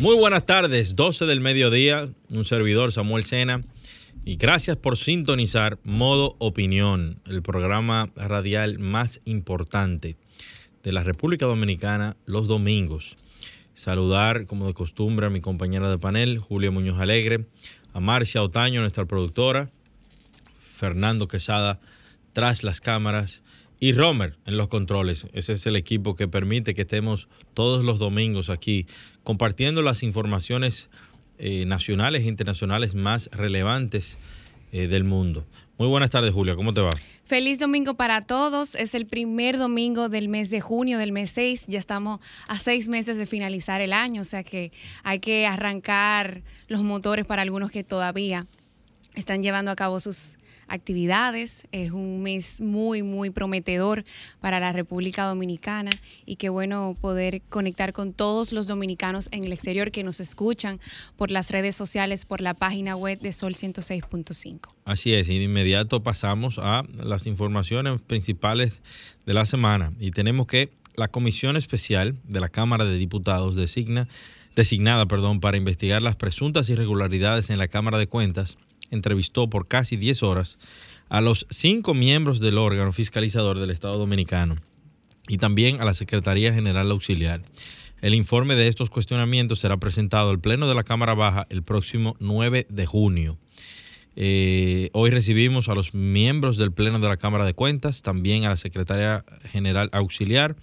[0.00, 3.60] Muy buenas tardes, 12 del mediodía, un servidor Samuel Sena
[4.24, 10.16] y gracias por sintonizar Modo Opinión, el programa radial más importante
[10.82, 13.18] de la República Dominicana los domingos.
[13.74, 17.44] Saludar, como de costumbre, a mi compañera de panel, Julia Muñoz Alegre,
[17.92, 19.70] a Marcia Otaño, nuestra productora,
[20.76, 21.78] Fernando Quesada,
[22.32, 23.42] tras las cámaras,
[23.80, 25.26] y Romer en los controles.
[25.32, 28.86] Ese es el equipo que permite que estemos todos los domingos aquí
[29.24, 30.90] compartiendo las informaciones
[31.38, 34.18] eh, nacionales e internacionales más relevantes
[34.72, 35.46] eh, del mundo.
[35.78, 36.54] Muy buenas tardes, Julia.
[36.56, 36.90] ¿Cómo te va?
[37.24, 38.74] Feliz domingo para todos.
[38.74, 41.66] Es el primer domingo del mes de junio, del mes 6.
[41.68, 44.72] Ya estamos a seis meses de finalizar el año, o sea que
[45.04, 48.46] hay que arrancar los motores para algunos que todavía
[49.14, 50.36] están llevando a cabo sus
[50.70, 51.66] actividades.
[51.72, 54.04] Es un mes muy, muy prometedor
[54.40, 55.90] para la República Dominicana
[56.24, 60.80] y qué bueno poder conectar con todos los dominicanos en el exterior que nos escuchan
[61.16, 64.68] por las redes sociales, por la página web de Sol 106.5.
[64.84, 68.80] Así es, y de inmediato pasamos a las informaciones principales
[69.26, 74.08] de la semana y tenemos que la Comisión Especial de la Cámara de Diputados designa,
[74.54, 78.58] designada perdón, para investigar las presuntas irregularidades en la Cámara de Cuentas
[78.90, 80.58] entrevistó por casi 10 horas
[81.08, 84.56] a los cinco miembros del órgano fiscalizador del Estado Dominicano
[85.28, 87.42] y también a la Secretaría General Auxiliar.
[88.00, 92.16] El informe de estos cuestionamientos será presentado al Pleno de la Cámara Baja el próximo
[92.18, 93.38] 9 de junio.
[94.16, 98.50] Eh, hoy recibimos a los miembros del Pleno de la Cámara de Cuentas, también a
[98.50, 100.56] la Secretaría General Auxiliar,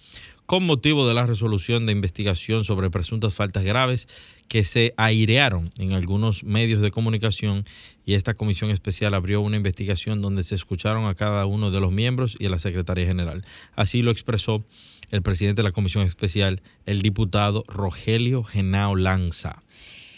[0.45, 4.07] con motivo de la resolución de investigación sobre presuntas faltas graves
[4.47, 7.66] que se airearon en algunos medios de comunicación
[8.06, 11.91] y esta comisión especial abrió una investigación donde se escucharon a cada uno de los
[11.91, 13.44] miembros y a la Secretaría General.
[13.75, 14.63] Así lo expresó
[15.12, 19.62] el presidente de la comisión especial, el diputado Rogelio Genao Lanza.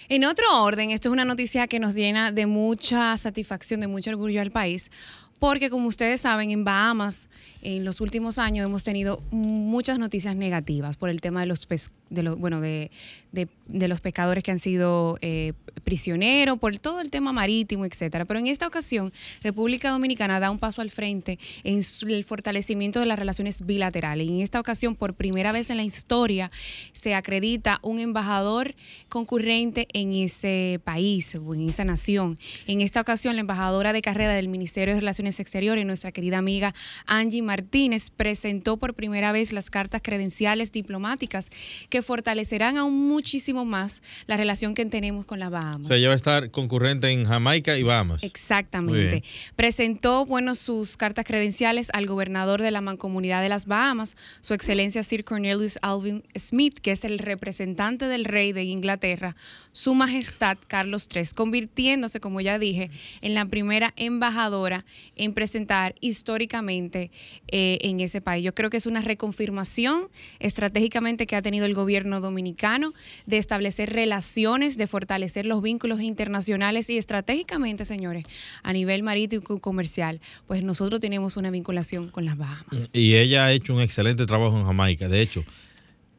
[0.07, 4.09] En otro orden, esto es una noticia que nos llena de mucha satisfacción, de mucho
[4.09, 4.89] orgullo al país,
[5.37, 7.29] porque como ustedes saben, en Bahamas
[7.61, 11.65] en los últimos años hemos tenido muchas noticias negativas por el tema de los
[12.09, 12.91] de los bueno de,
[13.31, 15.53] de, los pescadores que han sido eh,
[15.83, 18.25] prisioneros por todo el tema marítimo etcétera.
[18.25, 23.05] Pero en esta ocasión República Dominicana da un paso al frente en el fortalecimiento de
[23.05, 24.27] las relaciones bilaterales.
[24.27, 26.51] Y en esta ocasión por primera vez en la historia
[26.93, 28.75] se acredita un embajador
[29.07, 32.37] concurrente en ese país o en esa nación.
[32.67, 36.73] En esta ocasión la embajadora de carrera del Ministerio de Relaciones Exteriores nuestra querida amiga
[37.05, 41.49] Angie Martínez presentó por primera vez las cartas credenciales diplomáticas
[41.89, 45.85] que fortalecerán aún muchísimo más la relación que tenemos con las Bahamas.
[45.85, 48.23] O sea, ella va a estar concurrente en Jamaica y Bahamas.
[48.23, 49.23] Exactamente.
[49.55, 55.03] Presentó, bueno, sus cartas credenciales al gobernador de la mancomunidad de las Bahamas, su excelencia
[55.03, 59.35] Sir Cornelius Alvin Smith, que es el representante del rey de Inglaterra,
[59.71, 62.89] su majestad Carlos III, convirtiéndose, como ya dije,
[63.21, 64.85] en la primera embajadora
[65.15, 67.11] en presentar históricamente
[67.47, 68.43] eh, en ese país.
[68.43, 71.88] Yo creo que es una reconfirmación estratégicamente que ha tenido el gobierno
[72.21, 72.93] dominicano
[73.25, 78.25] de establecer relaciones, de fortalecer los vínculos internacionales y estratégicamente, señores,
[78.63, 82.89] a nivel marítimo y comercial, pues nosotros tenemos una vinculación con las Bahamas.
[82.93, 85.07] Y ella ha hecho un excelente trabajo en Jamaica.
[85.07, 85.43] De hecho,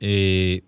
[0.00, 0.62] eh,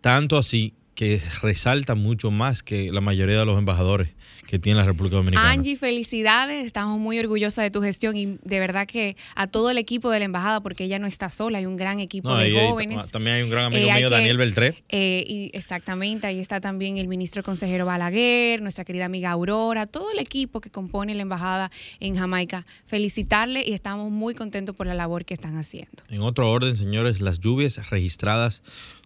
[0.00, 4.10] tanto así que resalta mucho más que la mayoría de los embajadores
[4.46, 5.50] que tiene la República Dominicana.
[5.50, 9.78] Angie, felicidades, estamos muy orgullosas de tu gestión y de verdad que a todo el
[9.78, 13.10] equipo de la embajada, porque ella no está sola, hay un gran equipo de jóvenes.
[13.10, 14.84] también hay un gran amigo eh, mío, Daniel Beltré.
[14.90, 20.12] Eh, y exactamente, ahí está también el ministro consejero Balaguer, nuestra querida amiga Aurora, todo
[20.12, 21.70] el equipo que compone la embajada
[22.00, 22.66] en Jamaica.
[22.84, 26.02] Felicitarle y estamos muy contentos por la labor que están haciendo.
[26.10, 28.62] En otro orden, señores, las lluvias registradas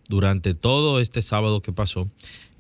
[0.09, 2.09] durante todo este sábado que pasó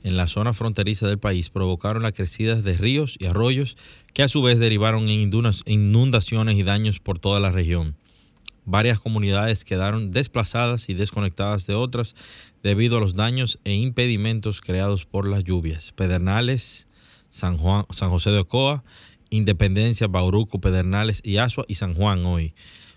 [0.02, 3.76] en la zona fronteriza del país provocaron las crecidas de ríos y arroyos
[4.12, 5.32] que a su vez derivaron en
[5.66, 7.96] inundaciones y daños por toda la región.
[8.66, 12.14] Varias comunidades quedaron desplazadas y desconectadas de otras
[12.62, 15.92] debido a los daños e impedimentos creados por las lluvias.
[15.92, 16.86] Pedernales,
[17.30, 18.84] San, Juan, San José de Ocoa,
[19.30, 22.54] Independencia, Bauruco, Pedernales y Asua y San Juan hoy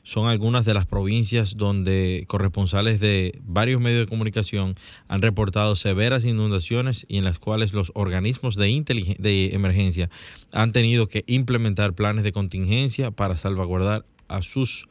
[0.08, 4.76] son algunas de las provincias donde corresponsales de varios medios de comunicación
[5.10, 10.10] han reportado severas inundaciones y en las cuales los organismos de, de emergencia
[10.54, 14.88] han tenido que implementar planes de contingencia para salvaguardar a sus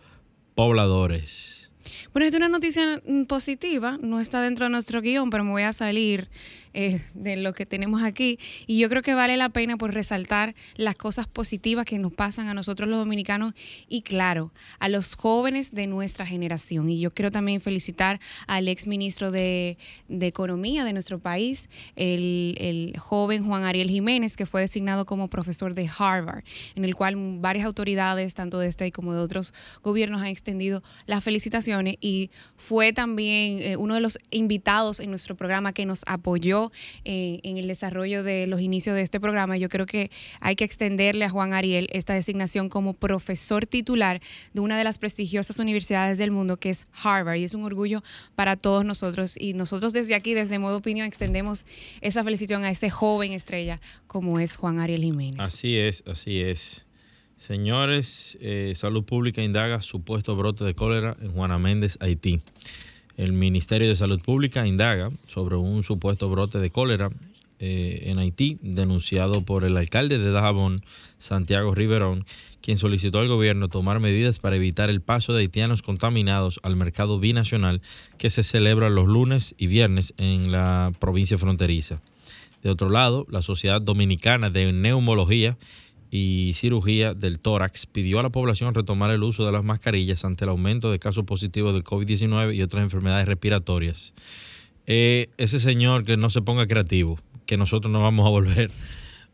[0.55, 1.71] pobladores.
[2.13, 5.73] Bueno, es una noticia positiva, no está dentro de nuestro guion, pero me voy a
[5.73, 6.29] salir
[6.79, 8.39] eh, de lo que tenemos aquí.
[8.67, 12.49] Y yo creo que vale la pena por resaltar las cosas positivas que nos pasan
[12.49, 13.55] a nosotros los dominicanos
[13.89, 16.91] y claro, a los jóvenes de nuestra generación.
[16.91, 19.79] Y yo quiero también felicitar al ex ministro de,
[20.27, 25.73] Economía de nuestro país, el, el, joven Juan Ariel Jiménez, que fue designado como profesor
[25.73, 26.45] de Harvard,
[26.75, 31.25] en el cual varias autoridades, tanto de este como de otros gobiernos, han extendido las
[31.25, 36.66] felicitaciones y fue también eh, uno de los invitados en nuestro programa que nos apoyó
[37.05, 39.57] eh, en el desarrollo de los inicios de este programa.
[39.57, 40.11] Yo creo que
[40.41, 44.21] hay que extenderle a Juan Ariel esta designación como profesor titular
[44.55, 48.03] de una de las prestigiosas universidades del mundo, que es Harvard, y es un orgullo
[48.35, 49.37] para todos nosotros.
[49.39, 51.65] Y nosotros desde aquí, desde Modo Opinión, extendemos
[52.01, 55.41] esa felicitación a ese joven estrella como es Juan Ariel Jiménez.
[55.41, 56.87] Así es, así es.
[57.37, 62.41] Señores, eh, Salud Pública indaga supuesto brote de cólera en Juana Méndez, Haití.
[63.17, 67.11] El Ministerio de Salud Pública indaga sobre un supuesto brote de cólera
[67.59, 70.83] eh, en Haití, denunciado por el alcalde de Dajabón,
[71.19, 72.27] Santiago Riverón,
[72.61, 77.19] quien solicitó al gobierno tomar medidas para evitar el paso de haitianos contaminados al mercado
[77.19, 77.81] binacional
[78.19, 82.03] que se celebra los lunes y viernes en la provincia fronteriza.
[82.63, 85.57] De otro lado, la Sociedad Dominicana de Neumología
[86.19, 90.47] y Cirugía del Tórax pidió a la población retomar el uso de las mascarillas ante
[90.47, 94.15] el aumento de casos positivos del COVID-19 y otras enfermedades respiratorias.
[94.87, 98.71] Eh, ese señor que no se ponga creativo, que nosotros no vamos a volver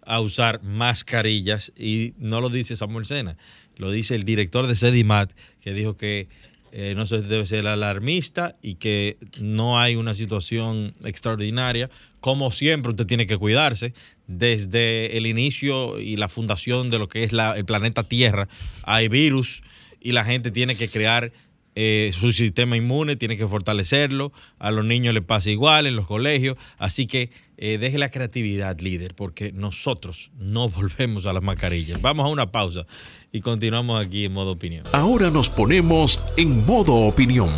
[0.05, 3.37] a usar mascarillas y no lo dice Samuel Sena,
[3.76, 6.26] lo dice el director de Sedimat que dijo que
[6.74, 11.90] eh, no se debe ser alarmista y que no hay una situación extraordinaria.
[12.20, 13.92] Como siempre, usted tiene que cuidarse.
[14.26, 18.48] Desde el inicio y la fundación de lo que es el planeta Tierra,
[18.84, 19.62] hay virus
[20.00, 21.30] y la gente tiene que crear
[21.74, 24.32] eh, su sistema inmune, tiene que fortalecerlo.
[24.58, 26.56] A los niños les pasa igual en los colegios.
[26.78, 32.00] Así que eh, deje la creatividad, líder, porque nosotros no volvemos a las mascarillas.
[32.00, 32.86] Vamos a una pausa
[33.32, 34.84] y continuamos aquí en modo opinión.
[34.92, 37.50] Ahora nos ponemos en modo opinión.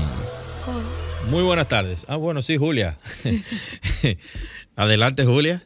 [1.30, 2.04] Muy buenas tardes.
[2.08, 2.98] Ah, bueno, sí, Julia.
[4.76, 5.62] Adelante, Julia.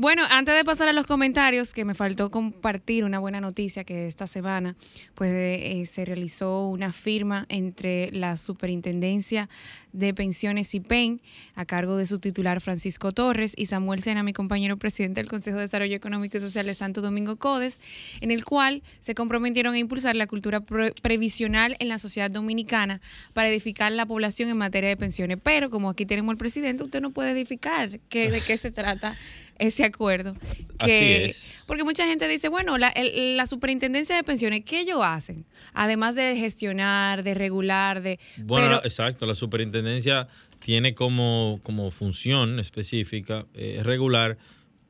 [0.00, 4.06] Bueno, antes de pasar a los comentarios, que me faltó compartir una buena noticia que
[4.06, 4.76] esta semana
[5.16, 9.48] pues eh, se realizó una firma entre la Superintendencia
[9.92, 11.20] de Pensiones y PEN
[11.56, 15.56] a cargo de su titular Francisco Torres y Samuel Sena, mi compañero presidente del Consejo
[15.56, 17.80] de Desarrollo Económico y Social de Santo Domingo Codes,
[18.20, 23.00] en el cual se comprometieron a impulsar la cultura previsional en la sociedad dominicana
[23.32, 25.38] para edificar la población en materia de pensiones.
[25.42, 29.16] Pero como aquí tenemos el presidente, usted no puede edificar de qué se trata
[29.58, 30.34] ese acuerdo.
[30.78, 31.54] Así es.
[31.66, 35.44] Porque mucha gente dice, bueno, la, la superintendencia de pensiones, ¿qué ellos hacen?
[35.74, 38.18] Además de gestionar, de regular, de...
[38.38, 40.28] Bueno, exacto, la superintendencia
[40.58, 44.38] tiene como, como función específica eh, regular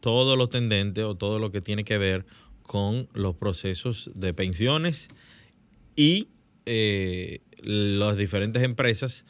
[0.00, 2.24] todo lo tendente o todo lo que tiene que ver
[2.62, 5.08] con los procesos de pensiones
[5.96, 6.28] y
[6.66, 9.24] eh, las diferentes empresas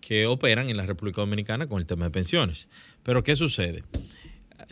[0.00, 2.68] que operan en la República Dominicana con el tema de pensiones.
[3.02, 3.82] Pero ¿qué sucede?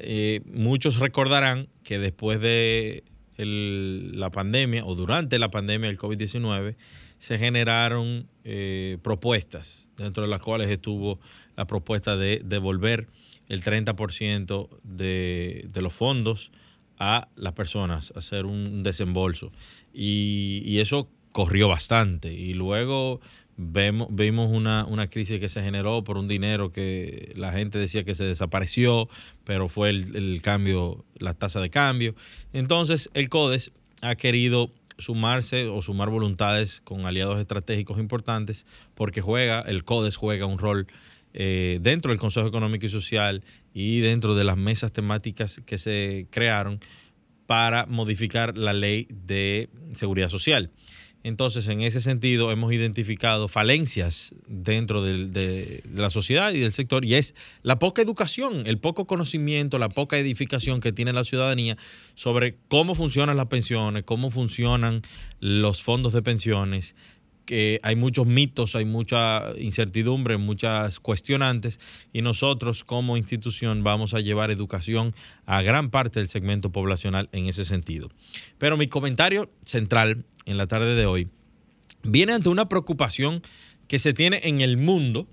[0.02, 3.04] Eh, muchos recordarán que después de
[3.36, 6.76] la pandemia o durante la pandemia del COVID-19
[7.18, 11.20] se generaron eh, propuestas, dentro de las cuales estuvo
[11.56, 13.08] la propuesta de devolver
[13.48, 16.52] el 30% de, de los fondos
[16.98, 19.50] a las personas, hacer un desembolso.
[19.92, 22.32] Y, y eso corrió bastante.
[22.32, 23.20] Y luego
[23.62, 28.14] Vemos, vimos una, crisis que se generó por un dinero que la gente decía que
[28.14, 29.06] se desapareció,
[29.44, 32.14] pero fue el, cambio, la tasa de cambio.
[32.54, 38.64] Entonces, el CODES ha querido sumarse o sumar voluntades con aliados estratégicos importantes
[38.94, 40.86] porque juega, el CODES juega un rol
[41.34, 46.26] eh, dentro del Consejo Económico y Social y dentro de las mesas temáticas que se
[46.30, 46.80] crearon
[47.44, 50.70] para modificar la ley de seguridad social.
[51.22, 57.14] Entonces, en ese sentido, hemos identificado falencias dentro de, la sociedad y del sector, y
[57.14, 61.76] es la poca educación, el poco conocimiento, la poca edificación que tiene la ciudadanía
[62.14, 65.02] sobre cómo funcionan las pensiones, cómo funcionan
[65.40, 66.96] los fondos de pensiones,
[67.82, 71.80] hay muchos mitos, hay mucha incertidumbre, muchas cuestionantes,
[72.12, 75.14] y nosotros como institución vamos a llevar educación
[75.46, 78.10] a gran parte del segmento poblacional en ese sentido.
[78.58, 81.28] Pero mi comentario central en la tarde de hoy
[82.02, 83.42] viene ante una preocupación
[83.88, 85.28] que se tiene en el mundo,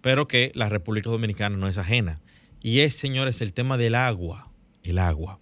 [0.00, 2.20] pero que la República Dominicana no es ajena.
[2.60, 4.50] Y es, señores, el tema del agua.
[4.82, 5.38] El agua.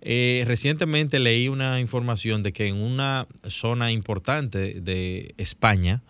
[0.00, 6.02] Eh, recientemente leí una información de que en una zona importante de España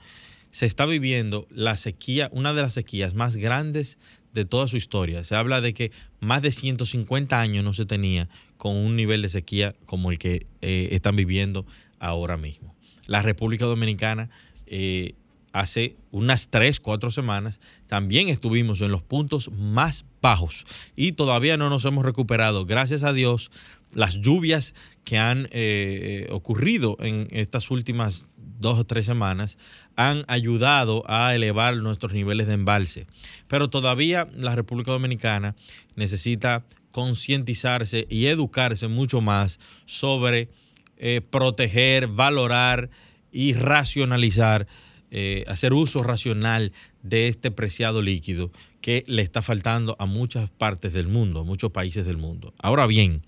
[0.51, 3.99] se está viviendo la sequía, una de las sequías más grandes
[4.33, 5.25] de toda su historia.
[5.25, 5.91] Se habla de que
[6.21, 10.47] más de 150 años no se tenía con un nivel de sequía como el que
[10.61, 11.67] eh, están viviendo
[11.99, 12.75] ahora mismo.
[13.07, 14.31] La República Dominicana
[14.67, 15.15] eh,
[15.61, 21.71] hace unas tres, cuatro semanas, también estuvimos en los puntos más bajos y todavía no
[21.71, 22.67] nos hemos recuperado.
[22.67, 23.51] Gracias a Dios,
[23.93, 24.75] las lluvias
[25.05, 29.59] que han eh, ocurrido en estas últimas dos o tres semanas
[29.97, 33.07] han ayudado a elevar nuestros niveles de embalse.
[33.47, 35.55] Pero todavía la República Dominicana
[35.97, 40.51] necesita concientizarse y educarse mucho más sobre
[40.97, 42.91] eh, proteger, valorar
[43.31, 44.67] y racionalizar
[45.11, 46.73] eh, hacer uso racional
[47.03, 48.51] de este preciado líquido
[48.83, 52.53] que le está faltando a muchas partes del mundo, a muchos países del mundo.
[52.59, 53.23] Ahora bien,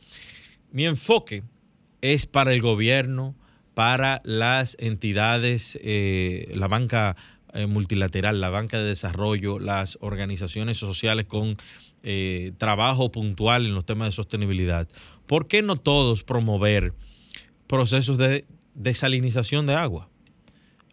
[0.73, 1.43] mi enfoque
[2.03, 3.35] es para el gobierno,
[3.73, 7.17] para las entidades, eh, la banca
[7.55, 11.57] eh, multilateral, la banca de desarrollo, las organizaciones sociales con
[12.57, 14.89] trabajo puntual en los temas de sostenibilidad.
[15.27, 16.95] ¿Por qué no todos promover
[17.67, 20.10] procesos de desalinización de agua?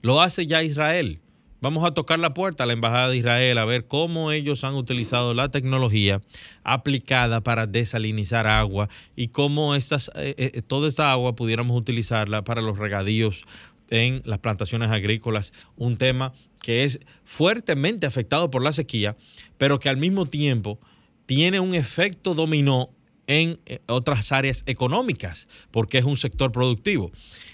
[0.01, 1.20] Lo hace ya Israel.
[1.60, 4.75] Vamos a tocar la puerta a la Embajada de Israel a ver cómo ellos han
[4.75, 6.22] utilizado la tecnología
[6.63, 12.62] aplicada para desalinizar agua y cómo estas, eh, eh, toda esta agua pudiéramos utilizarla para
[12.62, 13.44] los regadíos
[13.89, 19.18] en las plantaciones agrícolas, un tema que es fuertemente afectado por la sequía,
[19.58, 20.80] pero que al mismo tiempo
[21.25, 22.92] tiene un efecto dominó
[23.25, 27.12] en eh, otras áreas económicas, porque es un sector productivo.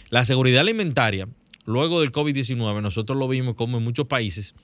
[0.09, 1.29] La seguridad alimentaria
[1.65, 4.55] luego del COVID-19, nosotros lo vimos como en muchos países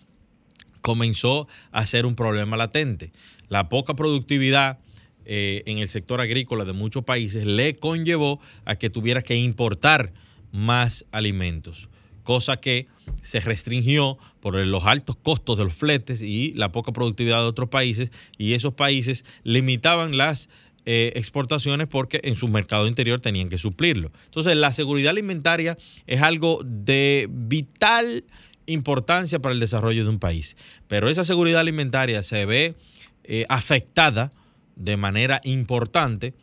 [0.81, 3.11] comenzó a ser un problema latente.
[3.47, 4.79] La poca productividad
[5.25, 10.13] eh, en el sector agrícola de muchos países le conllevó a que tuviera que importar
[10.51, 11.89] más alimentos,
[12.23, 12.87] cosa que
[13.21, 17.69] se restringió por los altos costos de los fletes y la poca productividad de otros
[17.69, 20.49] países, y esos países limitaban las
[20.85, 24.11] eh, exportaciones porque en su mercado interior tenían que suplirlo.
[24.25, 28.23] Entonces, la seguridad alimentaria es algo de vital
[28.65, 30.55] importancia para el desarrollo de un país.
[30.87, 32.75] Pero esa seguridad alimentaria se ve
[33.23, 34.31] eh, afectada
[34.75, 36.33] de manera importante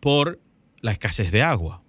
[0.00, 0.40] por
[0.80, 1.82] la escasez de agua.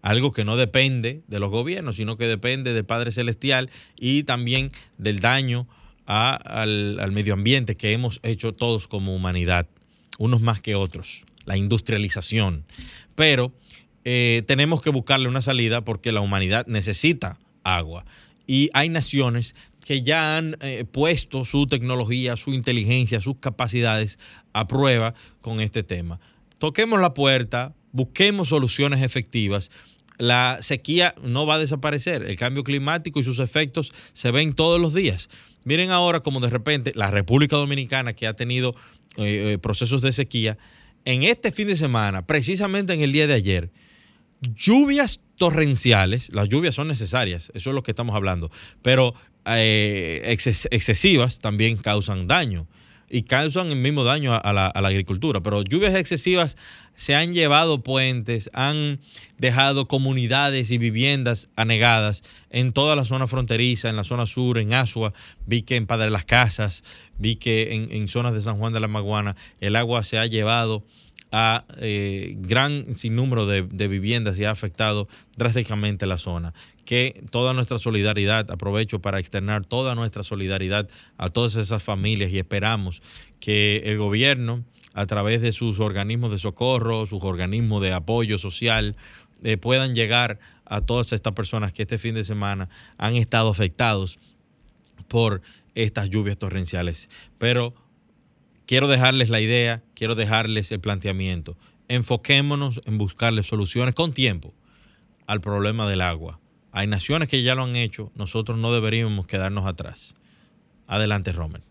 [0.00, 4.70] Algo que no depende de los gobiernos, sino que depende del Padre Celestial y también
[4.96, 5.66] del daño
[6.06, 9.66] al, al medio ambiente que hemos hecho todos como humanidad,
[10.18, 12.64] unos más que otros la industrialización.
[13.14, 13.52] Pero
[14.04, 18.04] eh, tenemos que buscarle una salida porque la humanidad necesita agua.
[18.46, 24.18] Y hay naciones que ya han eh, puesto su tecnología, su inteligencia, sus capacidades
[24.52, 26.20] a prueba con este tema.
[26.58, 29.70] Toquemos la puerta, busquemos soluciones efectivas.
[30.18, 32.22] La sequía no va a desaparecer.
[32.24, 35.30] El cambio climático y sus efectos se ven todos los días.
[35.64, 38.74] Miren ahora como de repente la República Dominicana, que ha tenido
[39.16, 40.58] eh, procesos de sequía,
[41.08, 43.70] en este fin de semana, precisamente en el día de ayer,
[44.42, 48.50] lluvias torrenciales, las lluvias son necesarias, eso es lo que estamos hablando,
[48.82, 49.14] pero
[49.46, 50.20] eh,
[50.70, 52.68] excesivas también causan daño
[53.10, 55.40] y causan el mismo daño a la, a la, agricultura.
[55.40, 56.56] Pero lluvias excesivas
[56.94, 59.00] se han llevado puentes, han
[59.38, 64.74] dejado comunidades y viviendas anegadas en toda la zona fronteriza, en la zona sur, en
[64.74, 65.12] Asua,
[65.46, 66.84] vi que en Padre Las Casas,
[67.18, 70.26] vi que en, en zonas de San Juan de la Maguana el agua se ha
[70.26, 70.84] llevado
[71.30, 76.54] a eh, gran sinnúmero de, de, viviendas y ha afectado drásticamente la zona.
[76.84, 82.38] Que toda nuestra solidaridad, aprovecho para externar toda nuestra solidaridad a todas esas familias y
[82.38, 83.02] esperamos
[83.40, 88.96] que el gobierno, a través de sus organismos de socorro, sus organismos de apoyo social,
[89.42, 94.18] eh, puedan llegar a todas estas personas que este fin de semana han estado afectados
[95.08, 95.42] por
[95.74, 97.08] estas lluvias torrenciales.
[97.38, 97.74] Pero
[98.68, 101.56] quiero dejarles la idea, quiero dejarles el planteamiento.
[101.88, 104.52] Enfoquémonos en buscarle soluciones con tiempo
[105.26, 106.38] al problema del agua.
[106.70, 110.14] Hay naciones que ya lo han hecho, nosotros no deberíamos quedarnos atrás.
[110.86, 111.62] Adelante, Romer.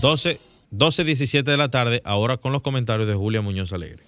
[0.00, 4.04] Doce, 12, 17 de la tarde, ahora con los comentarios de Julia Muñoz Alegre.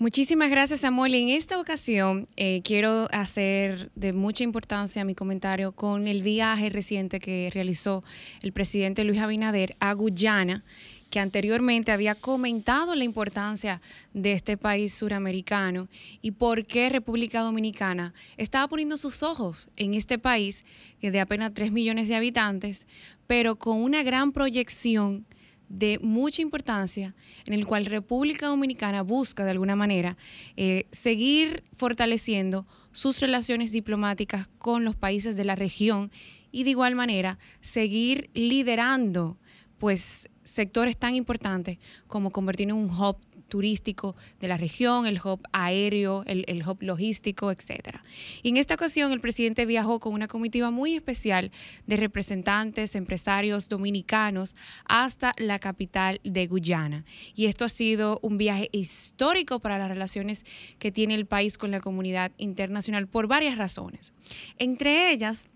[0.00, 1.12] Muchísimas gracias, Samuel.
[1.16, 7.18] En esta ocasión eh, quiero hacer de mucha importancia mi comentario con el viaje reciente
[7.18, 8.04] que realizó
[8.40, 10.62] el presidente Luis Abinader a Guyana
[11.10, 13.80] que anteriormente había comentado la importancia
[14.14, 15.88] de este país suramericano
[16.22, 20.64] y por qué República Dominicana estaba poniendo sus ojos en este país
[21.00, 22.86] que de apenas 3 millones de habitantes,
[23.26, 25.26] pero con una gran proyección
[25.68, 30.16] de mucha importancia en el cual República Dominicana busca de alguna manera
[30.56, 36.10] eh, seguir fortaleciendo sus relaciones diplomáticas con los países de la región
[36.50, 39.36] y de igual manera seguir liderando
[39.78, 43.16] pues sectores tan importantes como convertirnos en un hub
[43.48, 48.04] turístico de la región, el hub aéreo, el, el, hub logístico, etcétera.
[48.42, 51.50] Y en esta ocasión el presidente viajó con una comitiva muy especial
[51.86, 57.04] de representantes, empresarios dominicanos hasta la capital de Guyana.
[57.34, 60.44] Y esto ha sido un viaje histórico para las relaciones
[60.78, 64.12] que tiene el país con la comunidad internacional por varias razones.
[64.58, 65.46] Entre ellas,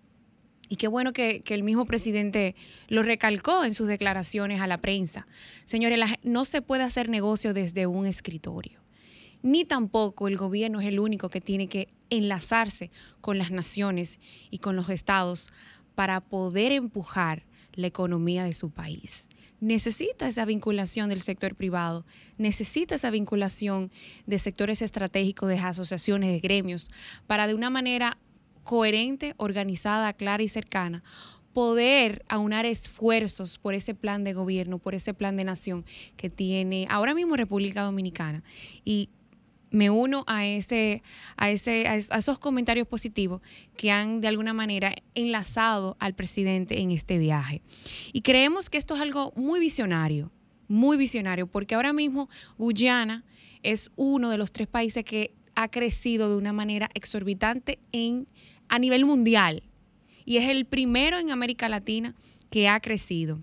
[0.72, 2.54] y qué bueno que, el mismo presidente
[2.88, 5.26] lo recalcó en sus declaraciones a la prensa.
[5.66, 8.80] Señores, no se puede hacer negocio desde un escritorio.
[9.42, 14.18] Ni tampoco el gobierno es el único que tiene que enlazarse con las naciones
[14.50, 15.50] y con los estados
[15.94, 19.28] para poder empujar la economía de su país.
[19.60, 22.06] Necesita esa vinculación del sector privado,
[22.38, 23.92] necesita esa vinculación
[24.24, 26.90] de sectores estratégicos, de asociaciones, de gremios,
[27.26, 28.16] para de una manera
[28.64, 31.02] coherente, organizada, clara y cercana,
[31.52, 35.84] poder aunar esfuerzos por ese plan de gobierno, por ese plan de nación
[36.16, 38.42] que tiene ahora mismo República Dominicana.
[38.84, 39.10] Y
[39.70, 41.02] me uno a ese,
[41.36, 43.40] a ese, a esos comentarios positivos
[43.76, 47.62] que han de alguna manera enlazado al presidente en este viaje.
[48.12, 50.30] Y creemos que esto es algo muy visionario,
[50.68, 52.28] muy visionario, porque ahora mismo
[52.58, 53.24] Guyana
[53.62, 58.26] es uno de los tres países que ha crecido de una manera exorbitante en
[58.68, 59.62] a nivel mundial
[60.24, 62.14] y es el primero en América Latina
[62.50, 63.40] que ha crecido.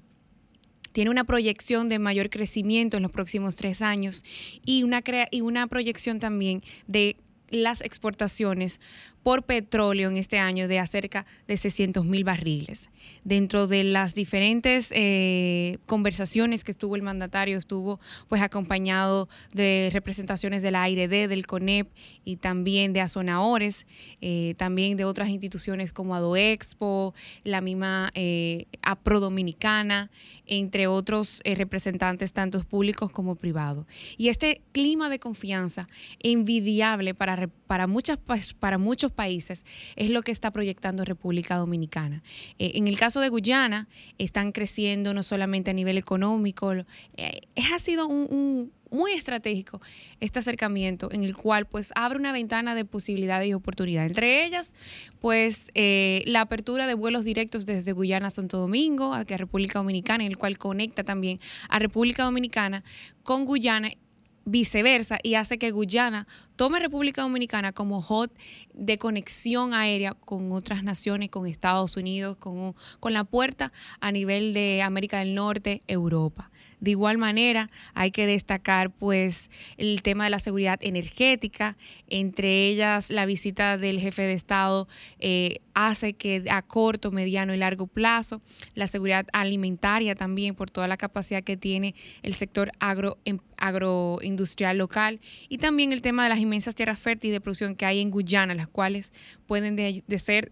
[0.92, 4.24] Tiene una proyección de mayor crecimiento en los próximos tres años
[4.66, 7.16] y una, y una proyección también de
[7.50, 8.80] las exportaciones
[9.24, 12.90] por petróleo en este año de acerca de 600 mil barriles.
[13.24, 20.64] Dentro de las diferentes eh, conversaciones que estuvo el mandatario, estuvo pues acompañado de representaciones
[20.64, 21.90] de la AIRD, del CONEP
[22.24, 23.88] y también de Azonaores,
[24.22, 30.10] eh, también de otras instituciones como Adoexpo, la misma eh, APRO Dominicana,
[30.46, 33.86] entre otros representantes tanto públicos como privados.
[34.18, 35.88] Y este clima de confianza
[36.20, 38.18] envidiable para, para, muchas,
[38.60, 42.24] para muchos países es lo que está proyectando República Dominicana.
[42.58, 46.86] Eh, en el caso de Guyana, están creciendo no solamente a nivel económico, eh,
[47.74, 49.82] ha sido un muy estratégico
[50.20, 54.12] este acercamiento en el cual pues abre una ventana de posibilidades y oportunidades.
[54.12, 54.74] Entre ellas,
[55.20, 60.24] pues eh, la apertura de vuelos directos desde Guyana a Santo Domingo, a República Dominicana,
[60.24, 62.84] en el cual conecta también a República Dominicana
[63.24, 63.92] con Guyana
[64.46, 68.32] viceversa y hace que Guyana tome República Dominicana como hot
[68.74, 74.54] de conexión aérea con otras naciones, con Estados Unidos, con, con la puerta a nivel
[74.54, 76.52] de América del Norte, Europa.
[76.80, 81.76] De igual manera, hay que destacar pues el tema de la seguridad energética,
[82.08, 84.88] entre ellas la visita del jefe de Estado
[85.20, 88.42] eh, hace que a corto, mediano y largo plazo,
[88.76, 94.78] la seguridad alimentaria también por toda la capacidad que tiene el sector agro, em, agroindustrial
[94.78, 95.20] local.
[95.50, 98.56] Y también el tema de las inmensas tierras fértiles de producción que hay en Guyana,
[98.56, 99.12] las cuales
[99.48, 100.52] pueden de, de ser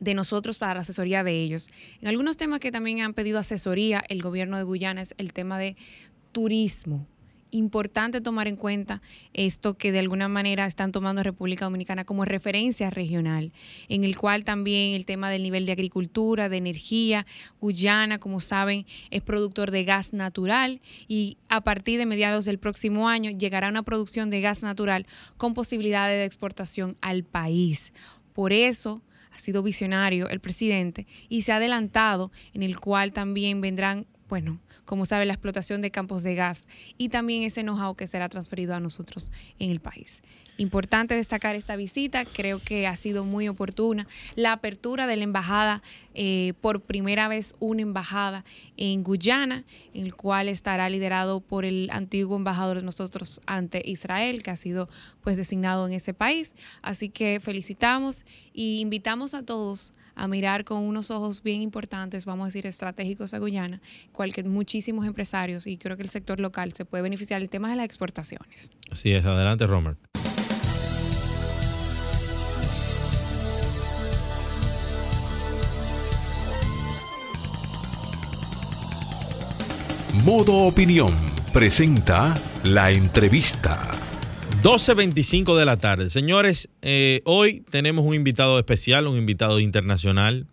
[0.00, 1.68] de nosotros para la asesoría de ellos.
[2.00, 5.58] En algunos temas que también han pedido asesoría el gobierno de Guyana es el tema
[5.58, 5.76] de
[6.32, 7.06] turismo.
[7.50, 9.00] Importante tomar en cuenta
[9.32, 13.52] esto que de alguna manera están tomando República Dominicana como referencia regional,
[13.88, 17.26] en el cual también el tema del nivel de agricultura, de energía,
[17.60, 23.08] Guyana, como saben, es productor de gas natural y a partir de mediados del próximo
[23.08, 27.92] año llegará una producción de gas natural con posibilidades de exportación al país.
[28.32, 29.00] Por eso,
[29.34, 34.60] ha sido visionario el presidente y se ha adelantado en el cual también vendrán, bueno,
[34.84, 36.66] como sabe, la explotación de campos de gas
[36.98, 40.22] y también ese know-how que será transferido a nosotros en el país.
[40.56, 44.06] Importante destacar esta visita, creo que ha sido muy oportuna.
[44.36, 45.82] La apertura de la embajada,
[46.14, 48.44] eh, por primera vez una embajada
[48.76, 54.44] en Guyana, en el cual estará liderado por el antiguo embajador de nosotros ante Israel,
[54.44, 54.88] que ha sido
[55.22, 56.54] pues designado en ese país.
[56.82, 62.44] Así que felicitamos y invitamos a todos a mirar con unos ojos bien importantes, vamos
[62.44, 63.80] a decir, estratégicos a Guyana,
[64.12, 67.76] cualquier muchísimos empresarios y creo que el sector local se puede beneficiar del tema de
[67.76, 68.70] las exportaciones.
[68.90, 69.96] Así es, adelante, Romer.
[80.24, 81.12] Modo Opinión
[81.52, 84.03] presenta la entrevista.
[84.64, 86.08] 12.25 de la tarde.
[86.08, 90.46] Señores, eh, hoy tenemos un invitado especial, un invitado internacional.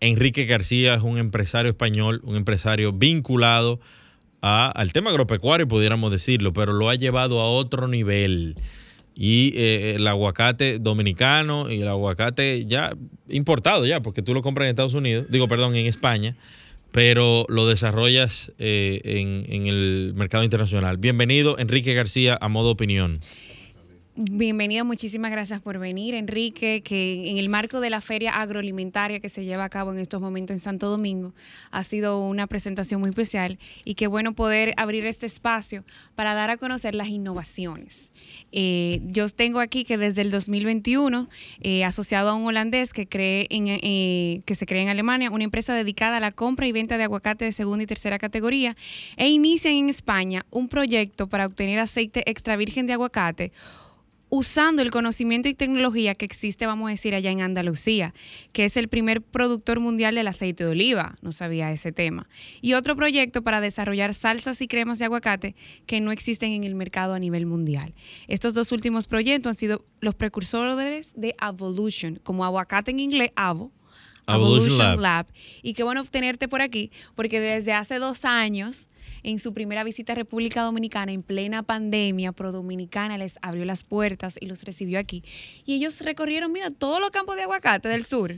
[0.00, 3.78] Enrique García es un empresario español, un empresario vinculado
[4.40, 8.56] al tema agropecuario, pudiéramos decirlo, pero lo ha llevado a otro nivel.
[9.14, 12.96] Y eh, el aguacate dominicano y el aguacate ya
[13.28, 16.34] importado ya, porque tú lo compras en Estados Unidos, digo, perdón, en España,
[16.90, 20.96] pero lo desarrollas eh, en, en el mercado internacional.
[20.96, 23.20] Bienvenido, Enrique García, a modo opinión.
[24.14, 29.30] Bienvenido, muchísimas gracias por venir, Enrique, que en el marco de la feria agroalimentaria que
[29.30, 31.32] se lleva a cabo en estos momentos en Santo Domingo,
[31.70, 35.82] ha sido una presentación muy especial y qué bueno poder abrir este espacio
[36.14, 38.12] para dar a conocer las innovaciones.
[38.52, 41.30] Eh, yo tengo aquí que desde el 2021,
[41.62, 45.44] eh, asociado a un holandés que, cree en, eh, que se cree en Alemania, una
[45.44, 48.76] empresa dedicada a la compra y venta de aguacate de segunda y tercera categoría,
[49.16, 53.52] e inician en España un proyecto para obtener aceite extra virgen de aguacate
[54.34, 58.14] usando el conocimiento y tecnología que existe, vamos a decir, allá en Andalucía,
[58.52, 62.30] que es el primer productor mundial del aceite de oliva, no sabía ese tema.
[62.62, 66.74] Y otro proyecto para desarrollar salsas y cremas de aguacate que no existen en el
[66.74, 67.92] mercado a nivel mundial.
[68.26, 73.70] Estos dos últimos proyectos han sido los precursores de Evolution, como aguacate en inglés, Avo,
[74.26, 75.26] Evolution Lab.
[75.62, 78.88] Y qué bueno tenerte por aquí, porque desde hace dos años
[79.22, 83.84] en su primera visita a República Dominicana en plena pandemia, Pro Dominicana les abrió las
[83.84, 85.24] puertas y los recibió aquí.
[85.64, 88.34] Y ellos recorrieron, mira, todos los campos de aguacate del sur,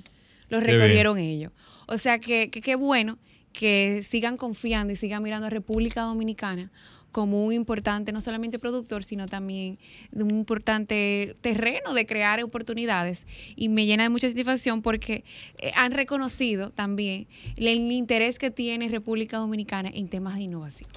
[0.49, 1.53] los recorrieron ellos.
[1.87, 3.19] O sea que qué bueno
[3.53, 6.71] que sigan confiando y sigan mirando a República Dominicana
[7.15, 9.79] como un importante, no solamente productor, sino también
[10.11, 13.25] un importante terreno de crear oportunidades.
[13.55, 15.23] Y me llena de mucha satisfacción porque
[15.59, 20.91] eh, han reconocido también el interés que tiene República Dominicana en temas de innovación.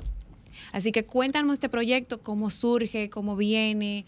[0.71, 4.07] Así que cuéntanos este proyecto, cómo surge, cómo viene.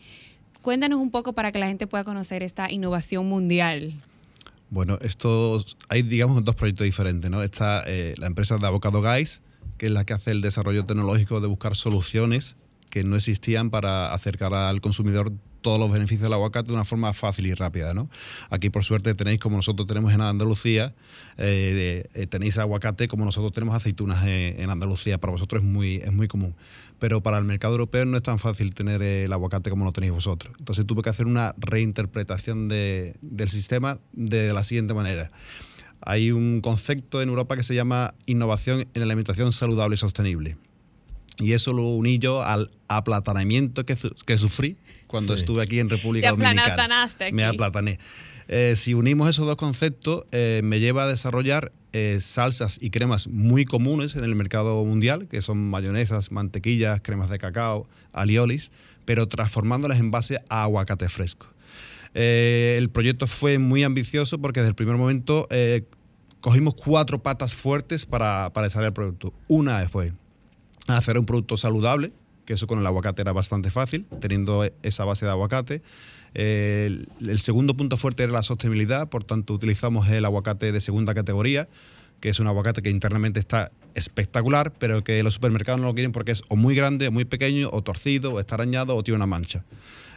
[0.64, 3.94] Cuéntanos un poco para que la gente pueda conocer esta innovación mundial.
[4.72, 7.44] Bueno, esto hay, digamos, dos proyectos diferentes, ¿no?
[7.44, 9.44] Está eh, la empresa de Avocado Guys,
[9.80, 12.56] que es la que hace el desarrollo tecnológico de buscar soluciones
[12.92, 17.14] que no existían para acercar al consumidor todos los beneficios del aguacate de una forma
[17.14, 17.94] fácil y rápida.
[17.94, 18.10] ¿no?
[18.50, 20.94] Aquí, por suerte, tenéis, como nosotros tenemos en Andalucía,
[21.38, 25.18] eh, eh, tenéis aguacate como nosotros tenemos aceitunas en, Andalucía.
[25.18, 26.56] Para vosotros es muy, es muy común.
[27.00, 30.14] Pero para el mercado europeo no es tan fácil tener el aguacate como lo tenéis
[30.14, 30.54] vosotros.
[30.60, 35.32] Entonces tuve que hacer una reinterpretación del sistema de la siguiente manera.
[36.02, 40.58] Hay un concepto en Europa que se llama innovación en la alimentación saludable y sostenible.
[41.40, 46.32] Y eso lo uní yo al aplatanamiento que, que sufrí cuando estuve aquí en República
[46.32, 47.04] Dominicana.
[47.04, 47.32] Aquí.
[47.32, 47.98] Me aplatané.
[48.50, 53.28] Eh, si unimos esos dos conceptos, eh, me lleva a desarrollar eh, salsas y cremas
[53.28, 58.72] muy comunes en el mercado mundial, que son mayonesas, mantequillas, cremas de cacao, aliolis,
[59.06, 61.48] pero transformándolas en base a aguacate fresco.
[62.14, 65.84] Eh, el proyecto fue muy ambicioso porque desde el primer momento eh,
[66.42, 69.34] cogimos cuatro patas fuertes para, para desarrollar el producto.
[69.48, 70.14] Una fue
[70.88, 72.12] hacer un producto saludable,
[72.46, 75.82] que eso con el aguacate era bastante fácil, teniendo esa base de aguacate.
[76.34, 81.68] el, segundo punto fuerte era la sostenibilidad, por tanto utilizamos el aguacate de segunda categoría,
[82.20, 86.12] que es un aguacate que internamente está espectacular, pero que los supermercados no lo quieren
[86.12, 89.18] porque es o muy grande, o muy pequeño, o torcido, o está arañado, o tiene
[89.18, 89.64] una mancha.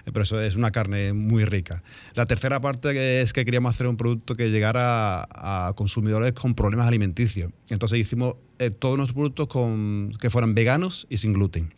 [0.07, 1.83] Eh, pero eso es una carne muy rica.
[2.15, 6.87] La tercera parte es que queríamos hacer un producto que llegara a, consumidores con problemas
[6.89, 7.53] alimenticios.
[7.69, 11.73] Entonces hicimos eh, todos nuestros productos con, que fueran veganos y sin gluten.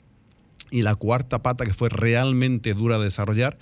[0.71, 3.59] Y la cuarta pata, que fue realmente dura de desarrollar,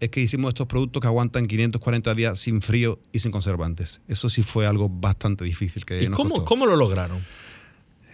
[0.00, 4.02] es que hicimos estos productos que aguantan 540 días sin frío y sin conservantes.
[4.08, 5.84] Eso sí fue algo bastante difícil.
[5.84, 7.22] Que ¿Y cómo, cómo lo lograron?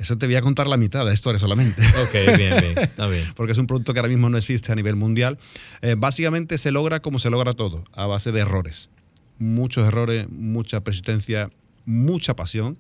[0.03, 1.81] Eso te voy a contar la mitad de la historia solamente.
[2.03, 3.25] Ok, bien, bien, está bien.
[3.37, 5.39] Porque es un producto que ahora mismo no existe a nivel mundial.
[5.81, 8.91] Eh, básicamente se logra como se logra todo, a base de errores.
[9.39, 11.51] Muchos errores, mucha persistencia,
[11.87, 12.77] mucha pasión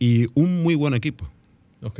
[0.00, 1.30] y un muy buen equipo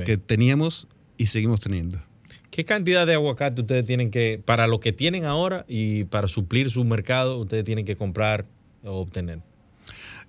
[0.05, 2.03] que teníamos y seguimos teniendo.
[2.51, 6.73] ¿Qué cantidad de aguacate ustedes tienen que, para lo que tienen ahora y para suplir
[6.73, 8.47] su mercado, ustedes tienen que comprar
[8.83, 9.39] o obtener?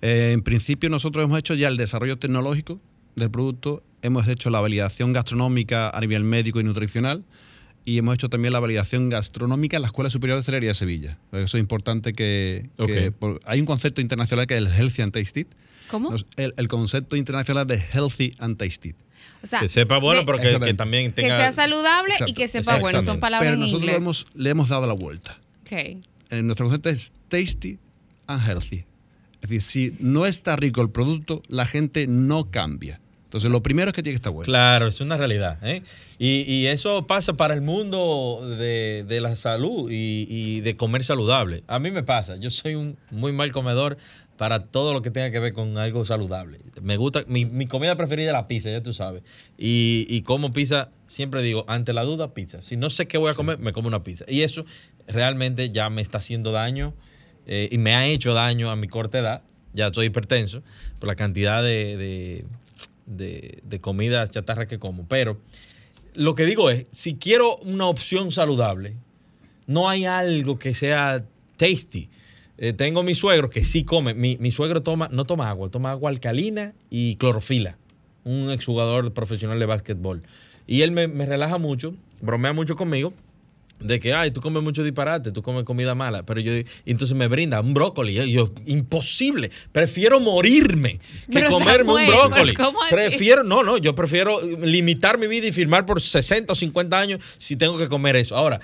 [0.00, 2.80] Eh, en principio nosotros hemos hecho ya el desarrollo tecnológico
[3.18, 7.24] del producto hemos hecho la validación gastronómica a nivel médico y nutricional
[7.84, 11.18] y hemos hecho también la validación gastronómica en la Escuela Superior de Hostelería de Sevilla.
[11.32, 12.68] Eso es importante que...
[13.46, 15.46] hay un concepto internacional que es el Healthy and Tasted.
[15.90, 16.14] ¿Cómo?
[16.36, 18.94] El, concepto internacional de Healthy and Tasted.
[19.42, 21.36] O sea, que sepa bueno, pero que, también tenga...
[21.36, 24.24] Que sea saludable y que sepa bueno, son palabras Pero nosotros en inglés.
[24.34, 25.38] le hemos dado la vuelta.
[25.62, 26.00] Okay.
[26.28, 27.78] En nuestro concepto es tasty
[28.26, 28.84] and healthy.
[29.40, 33.90] Es decir, si no está rico el producto, la gente no cambia Entonces, lo primero
[33.90, 34.46] es que tiene que estar bueno.
[34.46, 35.58] Claro, es una realidad.
[35.62, 35.82] ¿eh?
[36.18, 41.04] Y, y eso pasa para el mundo de, de la salud y, y de comer
[41.04, 41.62] saludable.
[41.66, 43.98] A mí me pasa, yo soy un muy mal comedor
[44.38, 46.58] para todo lo que tenga que ver con algo saludable.
[46.80, 49.22] Me gusta, mi, mi comida preferida es la pizza, ya tú sabes.
[49.58, 52.62] Y, y como pizza, siempre digo, ante la duda, pizza.
[52.62, 54.24] Si no sé qué voy a comer, me como una pizza.
[54.26, 54.64] Y eso
[55.06, 56.94] realmente ya me está haciendo daño
[57.46, 59.42] eh, y me ha hecho daño a mi corta edad.
[59.74, 60.62] Ya soy hipertenso
[60.98, 62.44] por la cantidad de, de,
[63.08, 65.06] de, de comida chatarra que como.
[65.08, 65.38] Pero
[66.14, 68.96] lo que digo es, si quiero una opción saludable,
[69.66, 71.24] no hay algo que sea
[71.56, 72.08] tasty.
[72.56, 74.14] Eh, tengo mi suegro que sí come.
[74.14, 77.76] Mi, mi, suegro toma, no toma agua, toma agua alcalina y clorofila.
[78.24, 80.22] Un exjugador profesional de básquetbol.
[80.66, 83.12] Y él me, me, relaja mucho, bromea mucho conmigo.
[83.80, 86.24] De que, ay, tú comes mucho disparate, tú comes comida mala.
[86.24, 86.52] Pero yo,
[86.84, 88.18] entonces me brinda un brócoli.
[88.18, 89.50] Y yo, imposible.
[89.72, 92.56] Prefiero morirme que pero comerme un brócoli.
[92.90, 97.20] Prefiero, no, no, yo prefiero limitar mi vida y firmar por 60 o 50 años
[97.38, 98.36] si tengo que comer eso.
[98.36, 98.60] Ahora,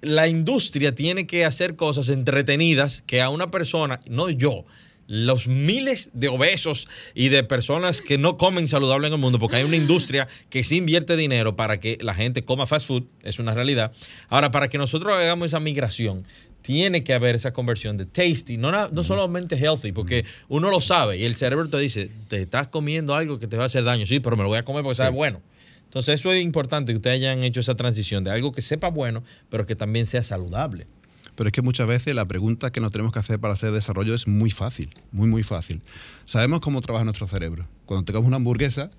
[0.00, 4.64] la industria tiene que hacer cosas entretenidas que a una persona, no yo,
[5.06, 9.56] los miles de obesos y de personas que no comen saludable en el mundo, porque
[9.56, 13.38] hay una industria que sí invierte dinero para que la gente coma fast food, es
[13.38, 13.92] una realidad.
[14.28, 16.24] Ahora, para que nosotros hagamos esa migración,
[16.62, 21.16] tiene que haber esa conversión de tasty, no, no solamente healthy, porque uno lo sabe
[21.18, 24.04] y el cerebro te dice, te estás comiendo algo que te va a hacer daño,
[24.04, 24.98] sí, pero me lo voy a comer porque sí.
[24.98, 25.40] sabe bueno.
[25.84, 29.22] Entonces eso es importante que ustedes hayan hecho esa transición de algo que sepa bueno,
[29.48, 30.88] pero que también sea saludable.
[31.36, 34.14] Pero es que muchas veces la pregunta que nos tenemos que hacer para hacer desarrollo
[34.14, 35.82] es muy fácil, muy, muy fácil.
[36.24, 37.68] Sabemos cómo trabaja nuestro cerebro.
[37.84, 38.90] Cuando te comes una hamburguesa,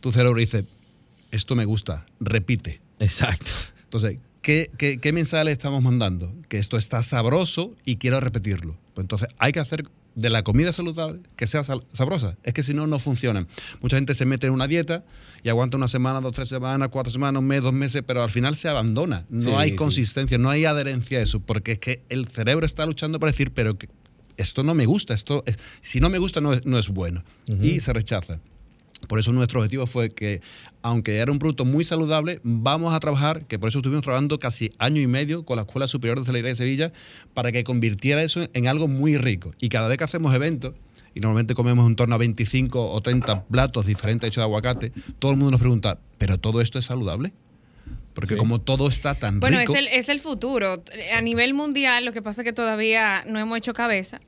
[0.00, 0.66] tu cerebro dice,
[1.30, 2.80] esto me gusta, repite.
[2.98, 3.50] Exacto.
[3.84, 6.32] Entonces, ¿qué, qué, qué mensaje le estamos mandando?
[6.48, 8.76] Que esto está sabroso y quiero repetirlo.
[8.94, 12.36] Pues entonces hay que hacer de la comida saludable que sea sabrosa.
[12.42, 13.46] Es que si no, no funciona.
[13.80, 15.02] Mucha gente se mete en una dieta
[15.42, 18.30] y aguanta una semana, dos, tres semanas, cuatro semanas, un mes, dos meses, pero al
[18.30, 19.24] final se abandona.
[19.28, 22.86] No sí, hay consistencia, no hay adherencia a eso, porque es que el cerebro está
[22.86, 23.88] luchando para decir, pero que
[24.36, 27.22] esto no me gusta, esto es, si no me gusta no es, no es bueno.
[27.48, 27.64] Uh -huh.
[27.64, 28.40] Y se rechaza.
[29.06, 30.40] Por eso nuestro objetivo fue que,
[30.82, 34.72] aunque era un producto muy saludable, vamos a trabajar, que por eso estuvimos trabajando casi
[34.78, 36.92] año y medio con la Escuela Superior de Hostelería de Sevilla,
[37.34, 39.54] para que convirtiera eso en algo muy rico.
[39.58, 40.74] Y cada vez que hacemos eventos,
[41.14, 45.30] y normalmente comemos en torno a 25 o 30 platos diferentes hechos de aguacate, todo
[45.32, 47.32] el mundo nos pregunta, ¿pero todo esto es saludable?
[48.14, 48.38] Porque sí.
[48.38, 49.72] como todo está tan bueno, rico...
[49.72, 50.74] Bueno, es el, es el futuro.
[50.74, 51.18] Exacto.
[51.18, 54.20] A nivel mundial, lo que pasa es que todavía no hemos hecho cabeza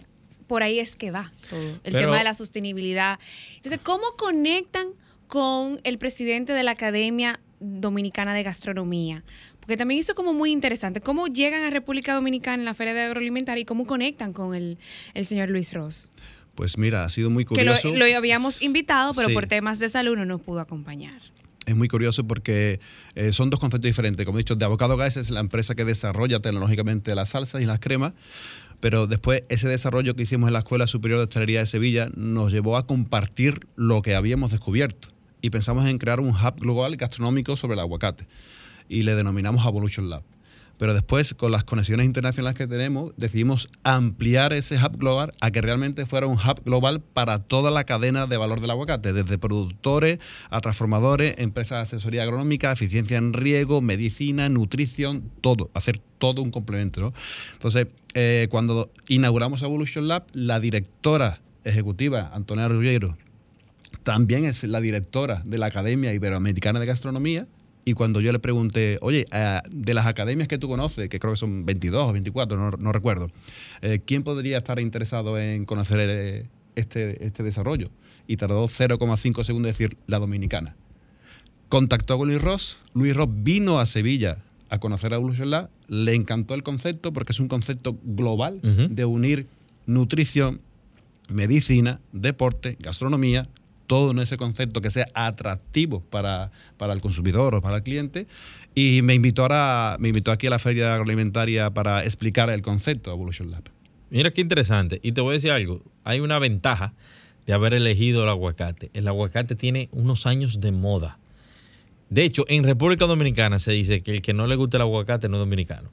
[0.46, 3.18] por ahí es que va todo, el Pero, tema de la sostenibilidad.
[3.56, 4.88] Entonces, ¿cómo conectan
[5.26, 9.24] con el presidente de la Academia Dominicana de Gastronomía?
[9.60, 11.00] Porque también es como muy interesante.
[11.00, 14.78] ¿Cómo llegan a República Dominicana en la Feria de Agroalimentaria y cómo conectan con el,
[15.14, 16.10] el señor Luis Ross?
[16.54, 17.90] Pues mira, ha sido muy curioso.
[17.90, 19.34] Que lo, lo habíamos invitado, pero sí.
[19.34, 21.18] por temas de salud no nos pudo acompañar
[21.66, 22.80] es muy curioso porque
[23.14, 24.24] eh, son dos conceptos diferentes.
[24.24, 27.66] Como he dicho, de Avocado Gas es la empresa que desarrolla tecnológicamente las salsas y
[27.66, 28.14] las cremas,
[28.80, 32.52] pero después ese desarrollo que hicimos en la Escuela Superior de Hostelería de Sevilla nos
[32.52, 35.08] llevó a compartir lo que habíamos descubierto
[35.40, 38.26] y pensamos en crear un hub global gastronómico sobre el aguacate
[38.88, 40.22] y le denominamos Evolution Lab.
[40.78, 45.60] Pero después, con las conexiones internacionales que tenemos, decidimos ampliar ese hub global a que
[45.60, 50.18] realmente fuera un hub global para toda la cadena de valor del aguacate, desde productores
[50.50, 56.50] a transformadores, empresas de asesoría agronómica, eficiencia en riego, medicina, nutrición, todo, hacer todo un
[56.50, 57.12] complemento.
[57.52, 63.16] Entonces, eh, cuando inauguramos Evolution Lab, la directora ejecutiva, Antonia Ruggiero,
[64.02, 67.46] también es la directora de la Academia Iberoamericana de Gastronomía,
[67.88, 71.34] y cuando yo le pregunté, oye, uh, de las academias que tú conoces, que creo
[71.34, 73.30] que son 22 o 24, no, no recuerdo,
[73.80, 77.90] eh, ¿quién podría estar interesado en conocer eh, este, este desarrollo?
[78.26, 80.74] Y tardó 0,5 segundos en decir la dominicana.
[81.68, 86.14] Contactó con Luis Ross, Luis Ross vino a Sevilla a conocer a Evolution Lab, le
[86.14, 88.88] encantó el concepto porque es un concepto global uh -huh.
[88.88, 89.46] de unir
[89.86, 90.60] nutrición,
[91.28, 93.48] medicina, deporte, gastronomía,
[93.86, 98.26] todo en ese concepto que sea atractivo para, para, el consumidor o para el cliente.
[98.74, 103.10] Y me invitó, ahora, me invitó aquí a la feria agroalimentaria para explicar el concepto
[103.10, 103.64] de Evolution Lab.
[104.10, 105.00] Mira qué interesante.
[105.02, 105.82] Y te voy a decir algo.
[106.04, 106.92] Hay una ventaja
[107.46, 108.90] de haber elegido el aguacate.
[108.92, 111.18] El aguacate tiene unos años de moda.
[112.10, 115.28] De hecho, en República Dominicana se dice que el que no le gusta el aguacate
[115.28, 115.90] no es dominicano.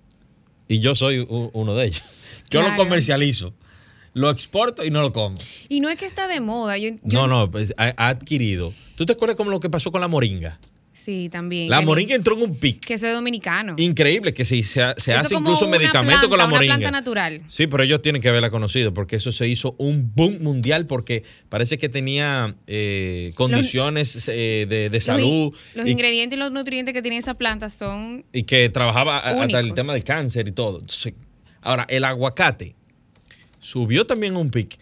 [0.67, 2.03] Y yo soy uno de ellos.
[2.49, 2.71] Yo claro.
[2.71, 3.53] lo comercializo
[4.13, 5.37] lo exporto y no lo como.
[5.69, 6.77] Y no es que está de moda.
[6.77, 6.97] Yo, yo...
[7.03, 8.73] No, no, pues, ha, ha, adquirido.
[8.95, 10.59] ¿Tú te acuerdas como lo que pasó con la moringa?
[10.93, 11.69] Sí, también.
[11.69, 12.85] La El- moringa entró en un pic.
[12.85, 13.73] Que es dominicano.
[13.77, 16.75] Increíble que se, se, se hace incluso medicamento con la moringa.
[16.75, 17.41] Una planta natural.
[17.47, 21.23] Sí, pero ellos tienen que haberla conocido porque eso se hizo un boom mundial porque
[21.49, 27.01] parece que tenía eh, condiciones eh, de, salud Los, y, ingredientes y los nutrientes que
[27.01, 30.79] tiene esa planta son y que trabajaba hasta el tema de cáncer y todo.
[30.79, 31.15] Entonces,
[31.61, 32.75] ahora, el aguacate
[33.63, 34.77] subió también a un pic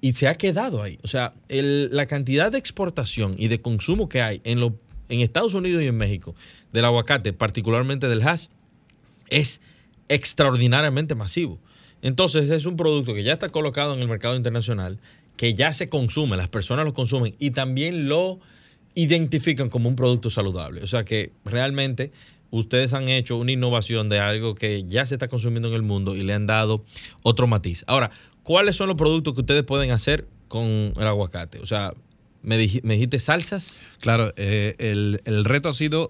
[0.00, 0.98] y se ha quedado ahí.
[1.02, 4.58] O sea, la cantidad de exportación y de consumo que hay en,
[5.08, 6.34] en Estados Unidos y en México
[6.72, 8.46] del aguacate, particularmente del hash,
[9.30, 9.60] es
[10.08, 11.58] extraordinariamente masivo.
[12.02, 14.98] Entonces es un producto que ya está colocado en el mercado internacional,
[15.36, 18.38] que ya se consume, las personas lo consumen y también lo
[18.94, 20.82] identifican como un producto saludable.
[20.82, 22.12] O sea que realmente
[22.50, 26.14] ustedes han hecho una innovación de algo que ya se está consumiendo en el mundo
[26.16, 26.84] y le han dado
[27.22, 27.84] otro matiz.
[27.86, 28.10] Ahora,
[28.42, 30.64] ¿cuáles son los productos que ustedes pueden hacer con
[30.96, 31.58] el aguacate?
[31.60, 31.92] O sea,
[32.42, 33.84] me, dij- me dijiste salsas.
[34.00, 36.08] Claro, eh, el, el reto ha sido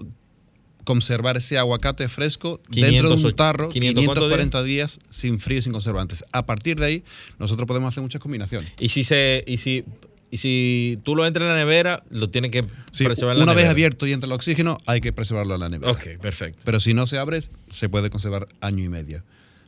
[0.85, 5.59] conservar ese aguacate fresco 500 dentro de un tarro 500 ¿cuántos 540 días sin frío
[5.59, 6.25] y sin conservantes.
[6.31, 7.05] A partir de ahí,
[7.41, 8.71] nosotros podemos hacer muchas combinaciones.
[8.79, 9.85] Y si se, y si,
[10.31, 13.45] y si tú lo entras en la nevera, lo tienes que Sí, preservar en la
[13.45, 13.71] una vez nevera.
[13.73, 15.93] abierto y entra el oxígeno, hay que preservarlo en la nevera.
[15.93, 16.63] Ok, perfecto.
[16.65, 19.23] Pero si no se abre, se puede conservar año y medio.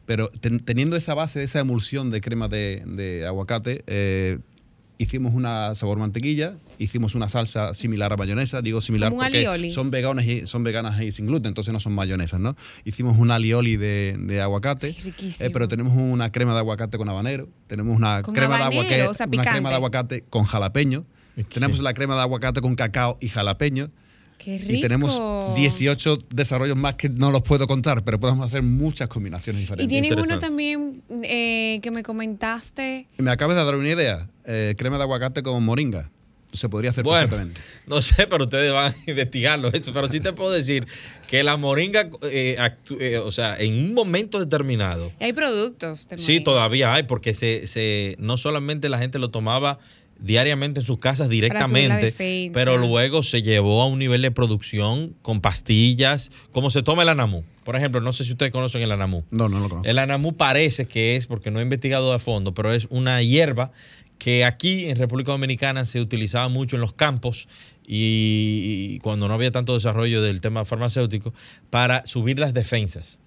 [0.06, 4.38] Pero ten- teniendo esa base, esa emulsión de crema de, de aguacate, eh,
[4.98, 9.70] hicimos una sabor mantequilla, hicimos una salsa similar a mayonesa, digo similar Como porque alioli.
[9.70, 12.56] son veganas y son veganas y sin gluten, entonces no son mayonesas, ¿no?
[12.84, 14.96] Hicimos un alioli de, de aguacate,
[15.40, 18.94] eh, pero tenemos una crema de aguacate con habanero, tenemos una Con crema habanero, de
[18.94, 21.04] aguacate, o sea, una crema de aguacate con jalapeño,
[21.48, 23.90] tenemos la crema de aguacate con cacao y jalapeño.
[24.38, 24.72] Qué rico.
[24.72, 25.20] Y tenemos
[25.56, 29.88] 18 desarrollos más que no los puedo contar, pero podemos hacer muchas combinaciones Y diferentes.
[29.88, 33.06] tienen uno también eh, que me comentaste.
[33.18, 34.28] Me acabas de dar una idea.
[34.44, 36.10] eh, crema de aguacate con moringa.
[36.52, 37.60] Se podría hacer Bueno, perfectamente.
[37.86, 39.92] no sé, pero ustedes van a investigarlo eso.
[39.92, 40.86] Pero sí te puedo decir
[41.26, 46.08] que la moringa, eh, actu- eh, o sea, en un momento determinado, y Hay productos.
[46.08, 49.78] de sí, todavía hay, porque se, se, no solamente la gente lo tomaba
[50.18, 52.52] diariamente en sus casas directamente, defensa.
[52.52, 57.08] pero luego se llevó a un nivel de producción con pastillas, como se toma el
[57.08, 57.44] anamú.
[57.64, 59.24] Por ejemplo, no sé si ustedes conocen el anamú.
[59.30, 59.88] No, no lo conozco.
[59.88, 63.70] El anamú parece que es, porque no he investigado a fondo, pero es una hierba
[64.18, 67.48] que aquí en República Dominicana se utilizaba mucho en los campos
[67.86, 71.32] y, y cuando no había tanto desarrollo del tema farmacéutico
[71.70, 73.18] para subir las defensas.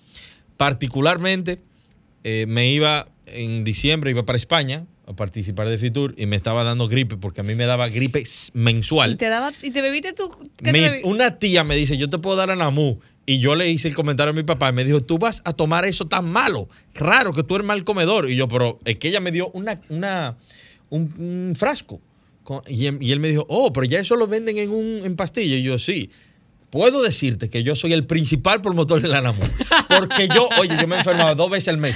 [0.57, 1.59] Particularmente,
[2.23, 6.63] eh, me iba en diciembre, iba para España a participar de Fitur y me estaba
[6.63, 9.13] dando gripe porque a mí me daba gripe mensual.
[9.13, 9.51] Y te daba.
[9.61, 10.29] Y te bebiste tu.
[10.57, 12.99] ¿qué Mi- te bebi- una tía me dice, yo te puedo dar anamú.
[13.25, 15.53] Y yo le hice el comentario a mi papá y me dijo, tú vas a
[15.53, 16.67] tomar eso tan malo.
[16.95, 18.29] Raro que tú eres mal comedor.
[18.29, 20.37] Y yo, pero es que ella me dio una, una,
[20.89, 21.13] un,
[21.49, 22.01] un frasco.
[22.43, 25.01] Con- y, él, y él me dijo, oh, pero ya eso lo venden en un
[25.05, 25.55] en pastilla.
[25.55, 26.09] Y yo, sí.
[26.71, 29.41] Puedo decirte que yo soy el principal promotor del anamú.
[29.89, 31.95] Porque yo, oye, yo me enfermaba dos veces al mes.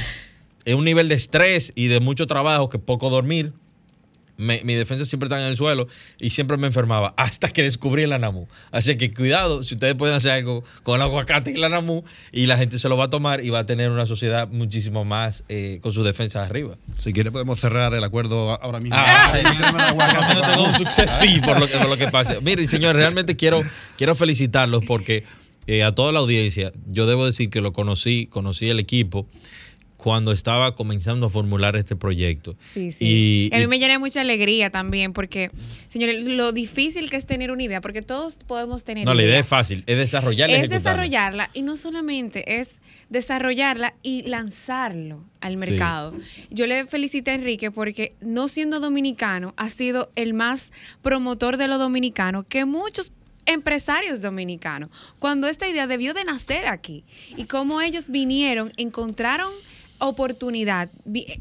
[0.66, 3.54] En un nivel de estrés y de mucho trabajo, que poco dormir.
[4.38, 5.88] Me- mi defensa siempre está en el suelo
[6.20, 8.50] y siempre me enfermaba hasta que descubrí el anamú.
[8.70, 12.46] Así que cuidado, si ustedes pueden hacer algo con el aguacate y el anamú y
[12.48, 15.46] la gente se lo va a tomar y va a tener una sociedad muchísimo más
[15.48, 16.76] eh, con sus defensas arriba.
[17.00, 18.98] Si quiere podemos cerrar el acuerdo ahora mismo.
[19.00, 19.48] Ah, Sí,
[19.80, 22.42] aguacate no tengo un success fee por lo que, por lo que pase.
[22.42, 23.64] Miren, señores, realmente quiero,
[23.98, 25.24] quiero felicitarlos porque
[25.68, 29.26] eh, a toda la audiencia, yo debo decir que lo conocí, conocí el equipo
[30.06, 32.56] cuando estaba comenzando a formular este proyecto.
[32.62, 33.50] Sí, sí.
[33.52, 35.50] Y, a mí me llena de mucha alegría también, porque,
[35.88, 39.40] señores, lo difícil que es tener una idea, porque todos podemos tener no, la idea
[39.40, 40.78] es fácil, es desarrollarla Es ejecutarla.
[41.02, 45.58] desarrollarla y no solamente es desarrollarla y lanzarlo al Sí.
[45.58, 46.14] mercado.
[46.52, 51.68] Yo le felicito a Enrique porque no siendo dominicano ha sido el más promotor de
[51.68, 53.12] lo dominicano que muchos
[53.48, 57.04] empresarios dominicanos, cuando esta idea debió de nacer aquí
[57.36, 59.52] y cómo ellos vinieron, encontraron
[60.00, 60.90] oportunidad,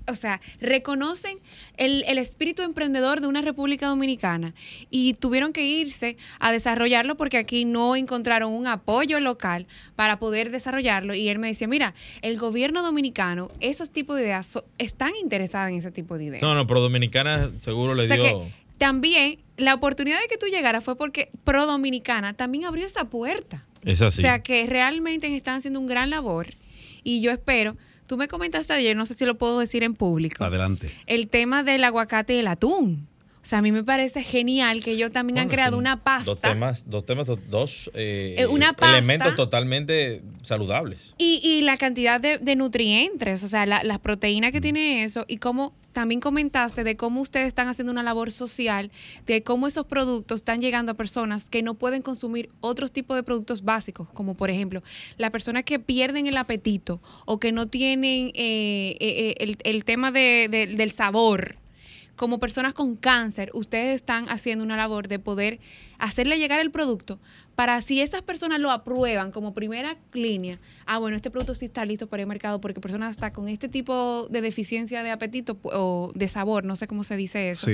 [0.09, 1.39] o sea, reconocen
[1.77, 4.55] el, el espíritu emprendedor de una República Dominicana
[4.91, 10.51] y tuvieron que irse a desarrollarlo porque aquí no encontraron un apoyo local para poder
[10.51, 11.15] desarrollarlo.
[11.15, 15.71] Y él me decía, mira, el gobierno dominicano, esos tipos de ideas, so- están interesadas
[15.71, 16.43] en ese tipo de ideas.
[16.43, 18.25] No, no, pero Dominicana seguro le O sea dio.
[18.25, 23.05] que también la oportunidad de que tú llegaras fue porque Pro Dominicana también abrió esa
[23.07, 23.65] puerta.
[23.85, 24.21] Es así.
[24.21, 26.49] O sea que realmente están haciendo un gran labor
[27.03, 27.77] y yo espero,
[28.07, 30.91] tú me comentaste ayer, no sé si lo puedo decir en público, Adelante.
[31.07, 33.09] el tema del aguacate y el atún.
[33.43, 36.25] O sea, a mí me parece genial que ellos también han creado una pasta.
[36.31, 38.97] Dos temas, dos, temas, dos eh, Eh, una pasta.
[38.97, 41.15] elementos totalmente saludables.
[41.19, 45.27] Y, y la cantidad de, de nutrientes, o sea, la- las proteínas que tiene eso
[45.29, 48.91] y cómo también comentaste de cómo ustedes están haciendo una labor social,
[49.27, 53.23] de cómo esos productos están llegando a personas que no pueden consumir otros tipos de
[53.23, 54.83] productos básicos, como por ejemplo,
[55.17, 60.11] las personas que pierden el apetito o que no tienen eh, eh, el, el, tema
[60.11, 61.57] de, de, del sabor
[62.17, 65.61] como personas con cáncer, ustedes están haciendo una labor de poder
[65.99, 67.19] hacerle llegar el producto
[67.55, 71.85] para si esas personas lo aprueban como primera línea, ah, bueno, este producto sí está
[71.85, 76.11] listo para el mercado porque personas hasta con este tipo de deficiencia de apetito o
[76.15, 77.71] de sabor, no sé cómo se dice eso,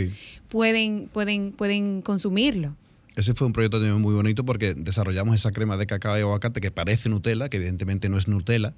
[0.49, 2.77] pueden, pueden, pueden consumirlo.
[3.17, 6.61] Ese fue un proyecto también muy bonito porque desarrollamos esa crema de cacao y aguacate
[6.61, 8.73] que parece Nutella, que evidentemente no es Nutella,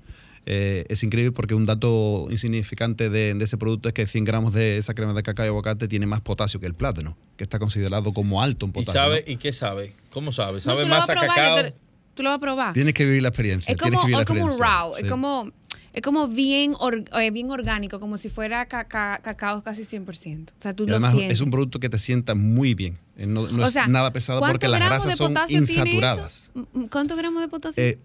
[0.44, 4.76] eh, es increíble porque un dato insignificante de, ese producto es que 100 gramos de
[4.76, 8.12] esa crema de cacao y aguacate tiene más potasio que el plátano, que está considerado
[8.12, 9.00] como alto en potasio.
[9.00, 9.92] ¿Y, sabe, ¿y qué sabe?
[10.10, 10.60] ¿Cómo sabe?
[10.60, 11.72] ¿Sabe más a, cacao?
[12.14, 12.72] tú lo vas a probar.
[12.72, 13.72] Tienes que vivir la experiencia.
[13.72, 15.50] Es como, es como raw, es como
[15.92, 16.74] es como bien,
[17.18, 20.50] eh, bien orgánico, como si fuera cacao casi 100%.
[20.50, 22.96] O sea, tú además es un producto que te sienta muy bien.
[23.18, 26.50] Eh, no, es nada pesado porque las grasas son insaturadas.
[26.90, 27.82] ¿Cuántos gramos de potasio?
[27.82, 27.98] Eh,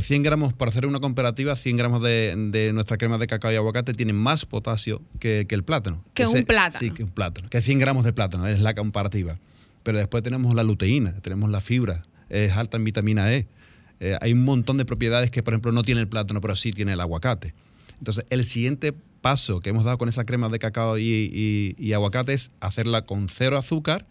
[0.00, 3.56] 100 mm, gramos, para hacer una comparativa, 100 gramos de, nuestra crema de cacao y
[3.56, 6.02] aguacate tiene más potasio que, el plátano.
[6.14, 6.78] Que un plátano.
[6.78, 7.50] Sí, que un plátano.
[7.50, 9.38] Que 100 gramos de plátano, es la comparativa.
[9.82, 13.46] Pero después tenemos la luteína, tenemos la fibra, es alta en vitamina E
[14.00, 16.72] eh, hay un montón de propiedades que, por ejemplo, no tiene el plátano, pero sí
[16.72, 17.54] tiene el aguacate.
[17.98, 18.94] Entonces, el siguiente
[19.26, 23.58] paso que hemos dado con esa crema de cacao y, aguacate es hacerla con cero
[23.58, 24.06] azúcar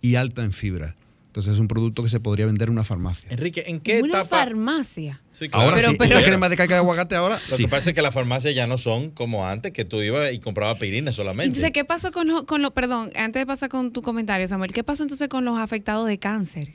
[0.00, 0.94] y alta en fibra.
[1.26, 3.30] Entonces es un producto que se podría vender en una farmacia.
[3.30, 5.22] Enrique, ¿en qué ¿Una farmacia?
[5.30, 8.02] Sí, Ahora sí, esa crema de cacao y aguacate ahora Lo que pasa es que
[8.02, 11.46] las farmacias ya no son como antes, que tú ibas y comprabas pirina solamente.
[11.46, 14.82] Entonces, ¿qué pasó con los, con perdón, antes de pasar con tu comentario, Samuel, ¿qué
[14.82, 16.74] pasó entonces con los afectados de cáncer?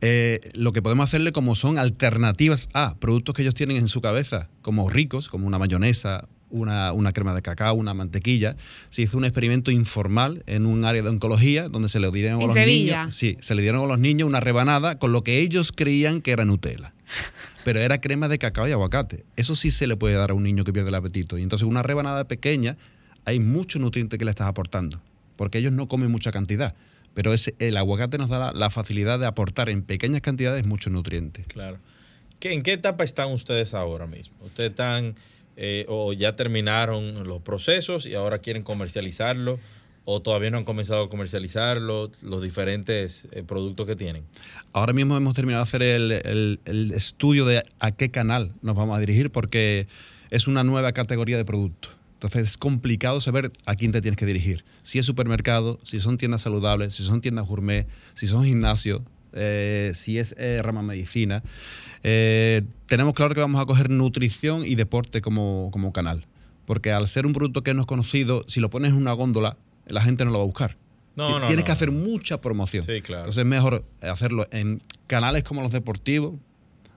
[0.00, 4.00] Eh, lo que podemos hacerle como son alternativas a productos que ellos tienen en su
[4.00, 8.56] cabeza, como ricos, como una mayonesa, una, crema de cacao, una mantequilla.
[8.88, 12.46] Se hizo un experimento informal en un área de oncología donde se le dieron a
[12.46, 13.14] los niños.
[13.14, 16.32] Sí, se le dieron a los niños una rebanada con lo que ellos creían que
[16.32, 16.94] era Nutella.
[17.64, 19.24] Pero era crema de cacao y aguacate.
[19.36, 21.38] Eso sí se le puede dar a un niño que pierde el apetito.
[21.38, 22.76] Y entonces una rebanada pequeña,
[23.24, 25.00] hay mucho nutriente que le estás aportando.
[25.36, 26.74] Porque ellos no comen mucha cantidad
[27.16, 31.46] pero ese, el aguacate nos da la, facilidad de aportar en pequeñas cantidades muchos nutrientes.
[31.46, 31.78] Claro.
[32.42, 34.36] ¿En qué etapa están ustedes ahora mismo?
[34.44, 35.14] ¿Ustedes están
[35.56, 39.58] eh, o ya terminaron los procesos y ahora quieren comercializarlo?
[40.04, 44.24] ¿O todavía no han comenzado a comercializarlo, los diferentes eh, productos que tienen?
[44.74, 48.94] Ahora mismo hemos terminado de hacer el, el estudio de a qué canal nos vamos
[48.94, 49.88] a dirigir porque
[50.30, 51.95] es una nueva categoría de productos.
[52.16, 54.64] Entonces es complicado saber a quién te tienes que dirigir.
[54.82, 59.02] Si es supermercado, si son tiendas saludables, si son tiendas gourmet, si son gimnasios,
[59.34, 61.42] eh, si es eh, rama medicina.
[62.02, 66.24] Eh, tenemos claro que vamos a coger nutrición y deporte como, como canal.
[66.64, 69.58] Porque al ser un producto que no es conocido, si lo pones en una góndola,
[69.86, 70.78] la gente no lo va a buscar.
[71.16, 72.84] No, no, Tienes que hacer mucha promoción.
[72.84, 73.22] Sí, claro.
[73.22, 76.34] Entonces es mejor hacerlo en canales como los deportivos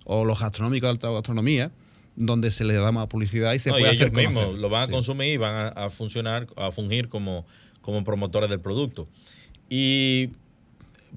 [0.05, 1.71] o los gastronómicos de alta gastronomía,
[2.19, 4.91] donde se le da más publicidad y se puede hacer ellos mismos lo van a
[4.91, 7.45] consumir y van a, funcionar, a fungir como,
[7.81, 9.07] como promotores del producto.
[9.69, 10.29] Y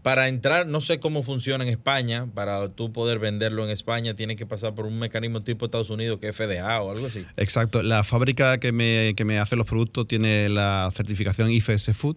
[0.02, 4.36] para entrar, no sé cómo funciona en España, para tú poder venderlo en España, tiene
[4.36, 7.26] que pasar por un mecanismo tipo Estados Unidos, que es FDA o algo así.
[7.36, 7.82] Exacto.
[7.82, 12.16] La fábrica que me, que me hace los productos tiene la certificación IFS Food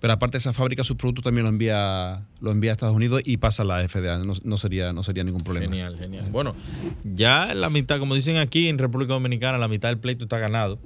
[0.00, 3.38] pero aparte esa fábrica, sus productos también lo envía, lo envía a Estados Unidos y
[3.38, 4.18] pasa a la FDA.
[4.18, 5.66] No, sería, no sería ningún problema.
[5.66, 6.26] Genial, genial.
[6.30, 6.54] Bueno,
[7.02, 10.78] ya la mitad, como dicen aquí en República Dominicana, la mitad del pleito está ganado.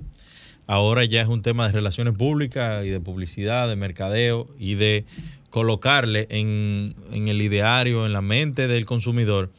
[0.66, 5.04] Ahora ya es un tema de relaciones públicas y de publicidad, de mercadeo y de
[5.50, 9.52] colocarle en, el ideario, en la mente del consumidor,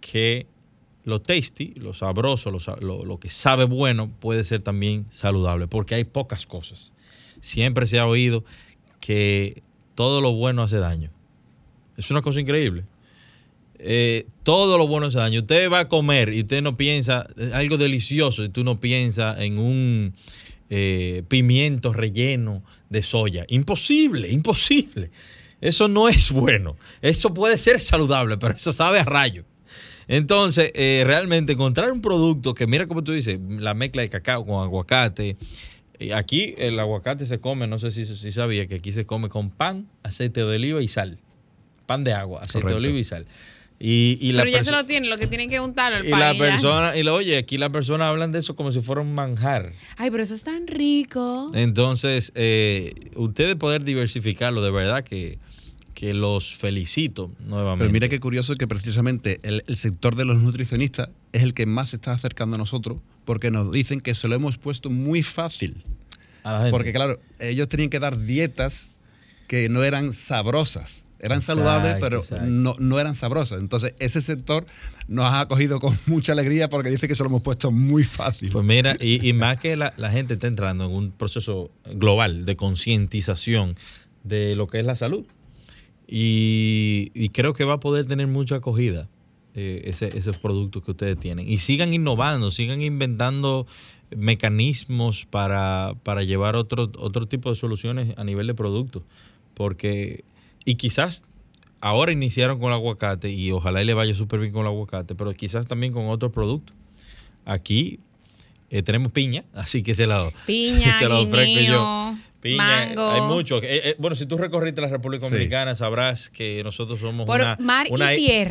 [0.00, 0.46] que
[1.02, 6.04] lo tasty, lo sabroso, lo, lo, que sabe bueno, puede ser también saludable, porque hay
[6.04, 6.92] pocas cosas.
[7.40, 8.44] Siempre se ha oído
[9.00, 9.62] que
[9.94, 11.10] todo lo bueno hace daño.
[11.96, 12.84] Es una cosa increíble.
[13.78, 15.40] Eh, todo lo bueno hace daño.
[15.40, 19.58] Usted va a comer y usted no piensa, algo delicioso, y tú no piensas en
[19.58, 20.14] un
[20.70, 23.44] eh, pimiento relleno de soya.
[23.48, 25.10] Imposible, imposible.
[25.60, 26.76] Eso no es bueno.
[27.02, 29.44] Eso puede ser saludable, pero eso sabe a rayo.
[30.08, 34.46] Entonces, eh, realmente encontrar un producto que, mira como tú dices, la mezcla de cacao
[34.46, 35.36] con aguacate,
[36.14, 39.50] Aquí el aguacate se come, no sé si, si sabía que aquí se come con
[39.50, 41.18] pan, aceite de oliva y sal.
[41.86, 43.26] Pan de agua, aceite de oliva y sal.
[43.78, 46.36] Y, y Pero ya se lo tienen, lo que tienen que untar al Y la
[46.36, 49.70] persona, y lo, oye, aquí las personas hablan de eso como si fuera un manjar.
[49.98, 51.50] Ay, pero eso es tan rico.
[51.52, 55.38] Entonces, eh, ustedes poder diversificarlo, de verdad que,
[55.92, 57.84] que los felicito nuevamente.
[57.84, 61.66] Pero mira qué curioso que precisamente el, el sector de los nutricionistas es el que
[61.66, 65.22] más se está acercando a nosotros porque nos dicen que se lo hemos puesto muy
[65.22, 65.82] fácil.
[66.70, 68.90] Porque claro, ellos tenían que dar dietas
[69.48, 71.04] que no eran sabrosas.
[71.18, 73.60] Eran saludables, pero no, no, eran sabrosas.
[73.60, 74.66] Entonces, ese sector
[75.08, 78.50] nos ha acogido con mucha alegría porque dice que se lo hemos puesto muy fácil.
[78.52, 82.54] Pues mira, y, más que la, la, gente está entrando en un proceso global de
[82.56, 83.76] concientización
[84.22, 85.26] de lo que es la salud.
[86.06, 89.08] Y, creo que va a poder tener mucha acogida
[89.56, 91.48] eh, esos productos que ustedes tienen.
[91.48, 93.66] Y sigan innovando, sigan inventando
[94.14, 99.02] mecanismos para, para llevar otro, otro tipo de soluciones a nivel de productos.
[99.54, 100.24] Porque
[100.66, 101.24] y quizás
[101.80, 105.14] ahora iniciaron con el aguacate y ojalá y le vaya súper bien con el aguacate,
[105.14, 106.76] pero quizás también con otros productos.
[107.44, 108.00] Aquí
[108.68, 112.16] eh, tenemos piña, así que se la, piña, se la ofrezco yo.
[112.40, 113.62] Piña, hay mucho.
[113.62, 117.56] Eh, eh, bueno, si tú recorriste la República Dominicana, sabrás que nosotros somos una,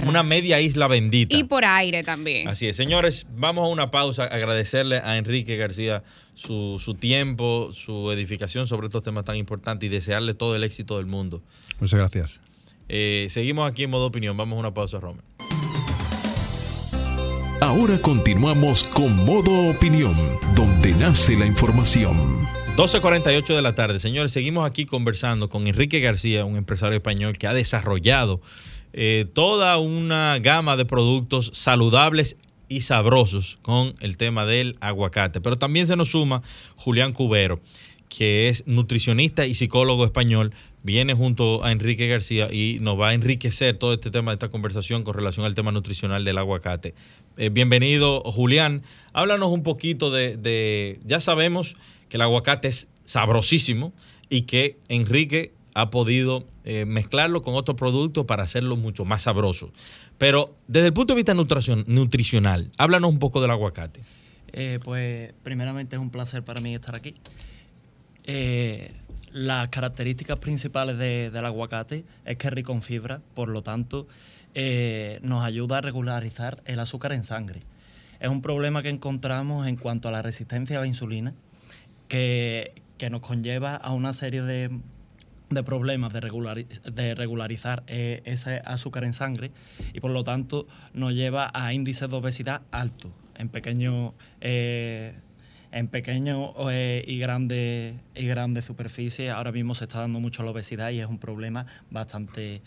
[0.06, 1.36] una media isla bendita.
[1.36, 2.48] Y por aire también.
[2.48, 2.76] Así es.
[2.76, 4.24] Señores, vamos a una pausa.
[4.26, 9.90] Agradecerle a Enrique García su, su tiempo, su edificación sobre estos temas tan importantes y
[9.90, 11.42] desearle todo el éxito del mundo.
[11.80, 12.42] Muchas gracias.
[12.90, 14.36] Eh, seguimos aquí en modo opinión.
[14.38, 15.24] Vamos a una pausa, Romer.
[17.62, 20.14] Ahora continuamos con modo opinión,
[20.56, 22.46] donde nace la información.
[22.76, 24.00] 12.48 de la tarde.
[24.00, 28.42] Señores, seguimos aquí conversando con Enrique García, un empresario español que ha desarrollado
[28.92, 32.36] eh, toda una gama de productos saludables
[32.68, 35.40] y sabrosos con el tema del aguacate.
[35.40, 36.42] Pero también se nos suma
[36.76, 37.62] Julián Cubero,
[38.10, 40.54] que es nutricionista y psicólogo español,
[40.84, 45.04] viene junto a Enrique García y nos va a enriquecer todo este tema esta conversación
[45.04, 46.94] con relación al tema nutricional del aguacate.
[47.38, 48.84] Eh, bienvenido, Julián.
[49.14, 51.78] Háblanos un poquito de, ya sabemos
[52.10, 53.94] que el aguacate es sabrosísimo
[54.30, 59.72] y que Enrique ha podido eh, mezclarlo con otros productos para hacerlo mucho más sabroso.
[60.18, 64.02] Pero desde el punto de vista nutricional, háblanos un poco del aguacate.
[64.54, 67.16] Eh, pues primeramente es un placer para mí estar aquí.
[68.24, 68.94] Eh,
[69.34, 74.08] las características principales del aguacate es que es rico en fibra, por lo tanto
[75.22, 77.64] nos ayuda a regularizar el azúcar en sangre.
[78.22, 81.34] Es un problema que encontramos en cuanto a la resistencia a la insulina,
[82.08, 82.74] que
[83.10, 84.70] nos conlleva a una serie de,
[85.50, 89.52] de problemas de, de regularizar eh, ese azúcar en sangre
[89.94, 95.16] y por lo tanto nos lleva a índices de obesidad altos en pequeños eh,
[95.76, 100.90] en pequeño eh, y grandes y superficies ahora mismo se está dando mucho la obesidad
[100.90, 102.64] y es un problema bastante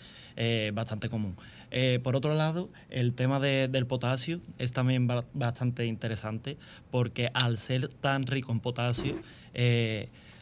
[0.72, 1.34] bastante común
[2.04, 6.56] por otro lado el tema del potasio es también bastante interesante
[6.92, 9.16] porque al ser tan rico en potasio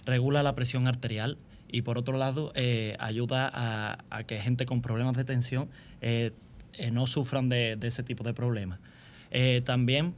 [0.04, 1.38] regula la presión arterial
[1.68, 5.68] y por otro lado eh, ayuda a, que gente con problemas de tensión
[6.00, 6.32] eh,
[6.74, 8.78] eh, no sufran de, ese tipo de problemas.
[9.64, 10.14] también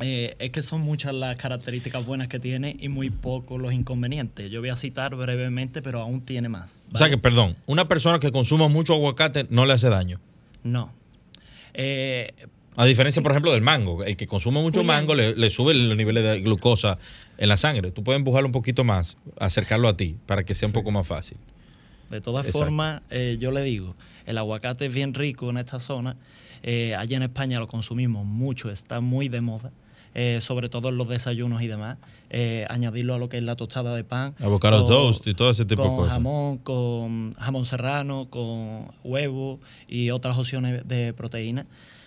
[0.00, 4.50] es que son muchas las características buenas que tiene y muy pocos los inconvenientes.
[4.50, 6.78] Yo voy a citar brevemente, pero aún tiene más.
[6.92, 10.20] O sea que, perdón, una persona que consuma mucho aguacate no le hace daño.
[10.62, 10.92] No.
[12.76, 14.04] A diferencia, por ejemplo, del mango.
[14.04, 16.98] El que consume mucho mango le, sube los niveles de glucosa
[17.38, 17.90] en la sangre.
[17.90, 21.06] Tú puedes empujarlo un poquito más, acercarlo a ti, para que sea un poco más
[21.06, 21.38] fácil.
[22.10, 26.16] De todas formas, eh, yo le digo, el aguacate es bien rico en esta zona.
[26.62, 29.72] Eh, allá en España lo consumimos mucho, está muy de moda.
[30.18, 31.98] Eh, sobre todo en los desayunos y demás.
[32.70, 34.34] añadirlo a lo que es la tostada de pan.
[34.42, 35.98] Avocado toast y todo ese tipo de cosas.
[35.98, 41.66] Con jamón, con jamón serrano, con huevo y otras opciones de proteína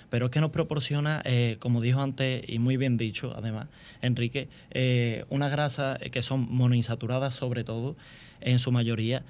[0.10, 3.68] pero es que nos proporciona, eh, como dijo antes y muy bien dicho además,
[4.01, 7.95] Enrique, eh, una grasa que son monoinsaturadas sobre todo,
[8.41, 9.24] en su mayoría,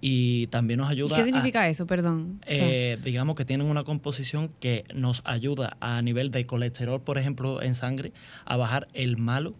[0.00, 1.16] y también nos ayuda.
[1.16, 2.40] ¿Qué significa eso, perdón?
[2.46, 7.62] Eh, digamos que tienen una composición que nos ayuda a nivel de colesterol, por ejemplo,
[7.62, 8.12] en sangre,
[8.44, 9.54] a bajar el malo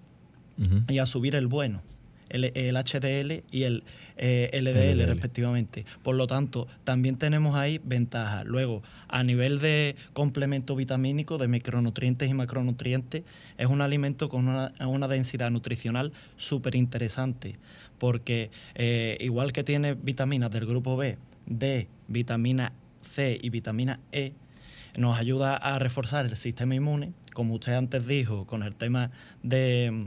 [0.89, 1.83] y a subir el bueno
[2.29, 3.85] el, HDL y el
[4.17, 5.85] eh, LDL, respectivamente.
[6.03, 8.45] Por lo tanto, también tenemos ahí ventajas.
[8.45, 13.25] Luego, a nivel de complemento vitamínico, de micronutrientes y macronutrientes,
[13.59, 17.57] es un alimento con una, densidad nutricional súper interesante,
[17.99, 22.73] porque eh, igual que tiene vitaminas del grupo B, D, vitamina
[23.03, 24.33] C y vitamina E,
[24.97, 29.11] nos ayuda a reforzar el sistema inmune, como usted antes dijo, con el tema
[29.43, 30.07] de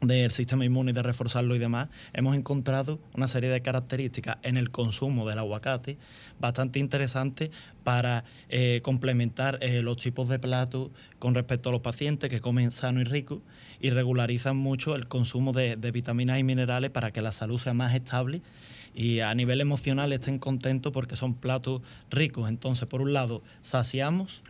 [0.00, 4.56] del sistema inmune y de reforzarlo y demás, hemos encontrado una serie de características en
[4.56, 5.98] el consumo del aguacate
[6.38, 7.50] bastante interesantes
[7.82, 12.70] para eh, complementar eh, los tipos de platos con respecto a los pacientes que comen
[12.70, 13.42] sano y rico
[13.80, 17.74] y regularizan mucho el consumo de, de vitaminas y minerales para que la salud sea
[17.74, 18.42] más estable
[18.94, 22.48] y a nivel emocional estén contentos porque son platos ricos.
[22.48, 24.42] Entonces, por un lado, saciamos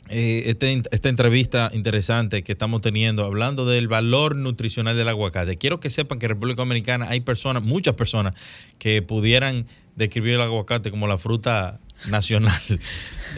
[0.09, 5.57] eh, este- esta entrevista interesante que estamos teniendo, hablando del valor nutricional del aguacate.
[5.57, 8.35] Quiero que sepan que en República Dominicana hay personas, muchas personas,
[8.77, 12.61] que pudieran describir el aguacate como la fruta nacional.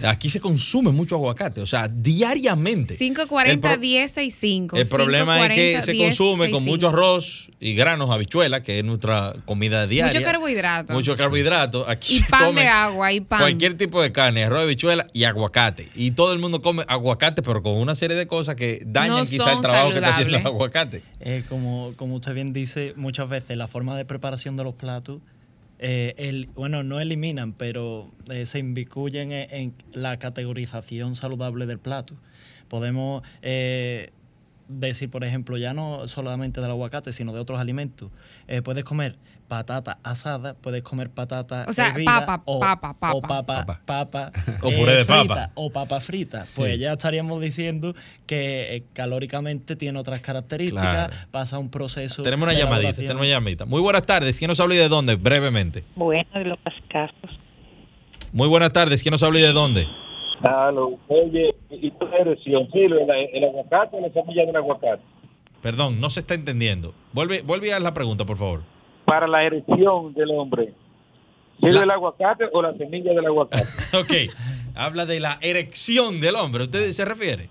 [0.04, 2.94] Aquí se consume mucho aguacate, o sea, diariamente.
[2.94, 4.78] El 540 pro- 1065.
[4.78, 6.72] el problema es que 540, se consume con 1065.
[6.72, 10.12] mucho arroz y granos, habichuela, que es nuestra comida diaria.
[10.20, 10.94] Mucho carbohidrato.
[10.94, 11.88] Mucho carbohidrato.
[11.88, 13.40] Aquí Y se pan come de agua y pan.
[13.40, 15.90] Cualquier tipo de carne, arroz, habichuela y aguacate.
[15.96, 19.26] Y todo el mundo come aguacate, pero con una serie de cosas que dañan No
[19.26, 21.04] quizá el trabajo que está haciendo el aguacate.
[21.20, 25.22] Eh, como, como usted bien dice, muchas veces la forma de preparación de los platos,
[25.86, 32.16] eh, el, bueno, no eliminan, pero eh, se invicuyen en, la categorización saludable del plato.
[32.70, 34.12] Podemos eh,
[34.80, 38.10] decir, por ejemplo, ya no solamente del aguacate, sino de otros alimentos.
[38.48, 39.18] Eh, puedes comer
[39.48, 43.14] patata asada, puedes comer patata O sea, hervida, papa, o, papa, papa.
[43.14, 43.82] o papa, Papa.
[43.86, 45.52] papa, O puré de frita, papa.
[45.56, 46.46] o papa frita.
[46.56, 46.80] Pues Sí.
[46.80, 47.94] ya estaríamos diciendo
[48.26, 51.14] que eh, calóricamente tiene otras características, Claro.
[51.32, 52.24] pasa un proceso.
[52.24, 53.66] Tenemos una llamadita, tenemos una llamadita.
[53.66, 54.38] Muy buenas tardes.
[54.40, 55.16] ¿Quién nos habla y de dónde?
[55.16, 55.84] Brevemente.
[55.96, 56.60] Bueno, de los
[56.90, 57.32] cascos.
[58.32, 59.04] Muy buenas tardes.
[59.04, 59.88] ¿Quién nos habla y de dónde?
[60.42, 65.02] Claro, oye, ¿y tu erección sirve el, el aguacate o la semilla del aguacate?
[65.62, 66.94] Perdón, no se está entendiendo.
[67.14, 68.64] Vuelve, vuelve a la pregunta, por favor.
[69.06, 70.74] Para la erección del hombre,
[71.60, 73.64] ¿sirve La- el aguacate o la semilla del aguacate?
[73.98, 74.34] ok.
[74.76, 76.64] Habla de la erección del hombre.
[76.64, 77.48] ¿Usted se refiere?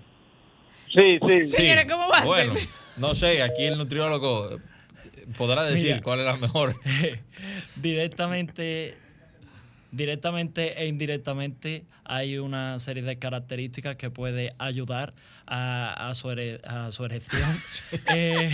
[0.93, 1.45] Sí, sí.
[1.45, 1.57] Sí.
[1.57, 2.23] Señores, ¿cómo va?
[2.25, 2.53] Bueno,
[2.97, 4.49] no sé, aquí el nutriólogo
[5.37, 6.01] podrá decir Mira.
[6.03, 6.75] cuál es la mejor.
[7.77, 8.95] directamente,
[9.93, 15.13] directamente e indirectamente hay una serie de características que puede ayudar
[15.45, 17.49] a, a su, ere- a su erección.
[18.15, 18.49] Eh,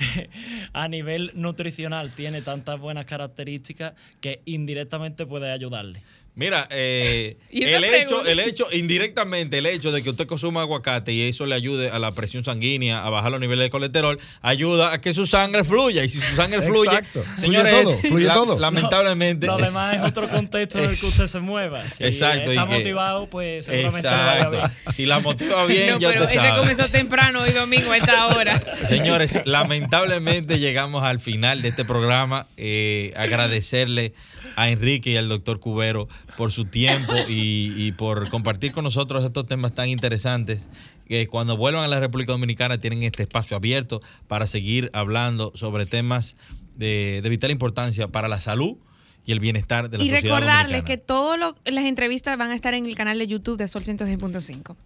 [0.72, 6.02] a nivel nutricional tiene tantas buenas características que indirectamente puede ayudarle.
[6.34, 10.62] Mira, eh, ¿Y esa el hecho, el hecho, indirectamente, el hecho de que usted consuma
[10.62, 14.18] aguacate y eso le ayude a la presión sanguínea, a bajar los niveles de colesterol,
[14.40, 16.02] ayuda a que su sangre fluya.
[16.04, 17.22] Y si su sangre fluye, Exacto.
[17.22, 18.58] Fluye señores, todo, fluye todo.
[18.58, 19.46] lamentablemente.
[19.46, 21.82] Lo demás es otro contexto en el que usted se mueva.
[21.84, 24.62] Si Exacto, está que- motivado, pues seguramente le vaya bien.
[24.94, 26.60] Si la motiva bien, No, ya pero usted ese sabe.
[26.60, 28.62] comenzó temprano hoy domingo a esta hora.
[28.88, 32.46] Señores, lamentablemente llegamos al final de este programa.
[32.56, 34.14] Eh, agradecerle
[34.56, 39.24] a Enrique y al doctor Cubero por su tiempo y, y por compartir con nosotros
[39.24, 40.68] estos temas tan interesantes.
[41.06, 45.86] Que cuando vuelvan a la República Dominicana tienen este espacio abierto para seguir hablando sobre
[45.86, 46.36] temas
[46.76, 48.76] de, de vital importancia para la salud
[49.24, 52.74] y el bienestar de la Y sociedad recordarles que todas las entrevistas van a estar
[52.74, 54.76] en el canal de YouTube de Sol 106.5.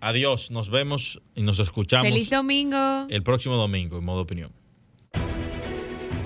[0.00, 3.06] Adiós, nos vemos y nos escuchamos Feliz domingo.
[3.08, 4.52] el próximo domingo en modo opinión.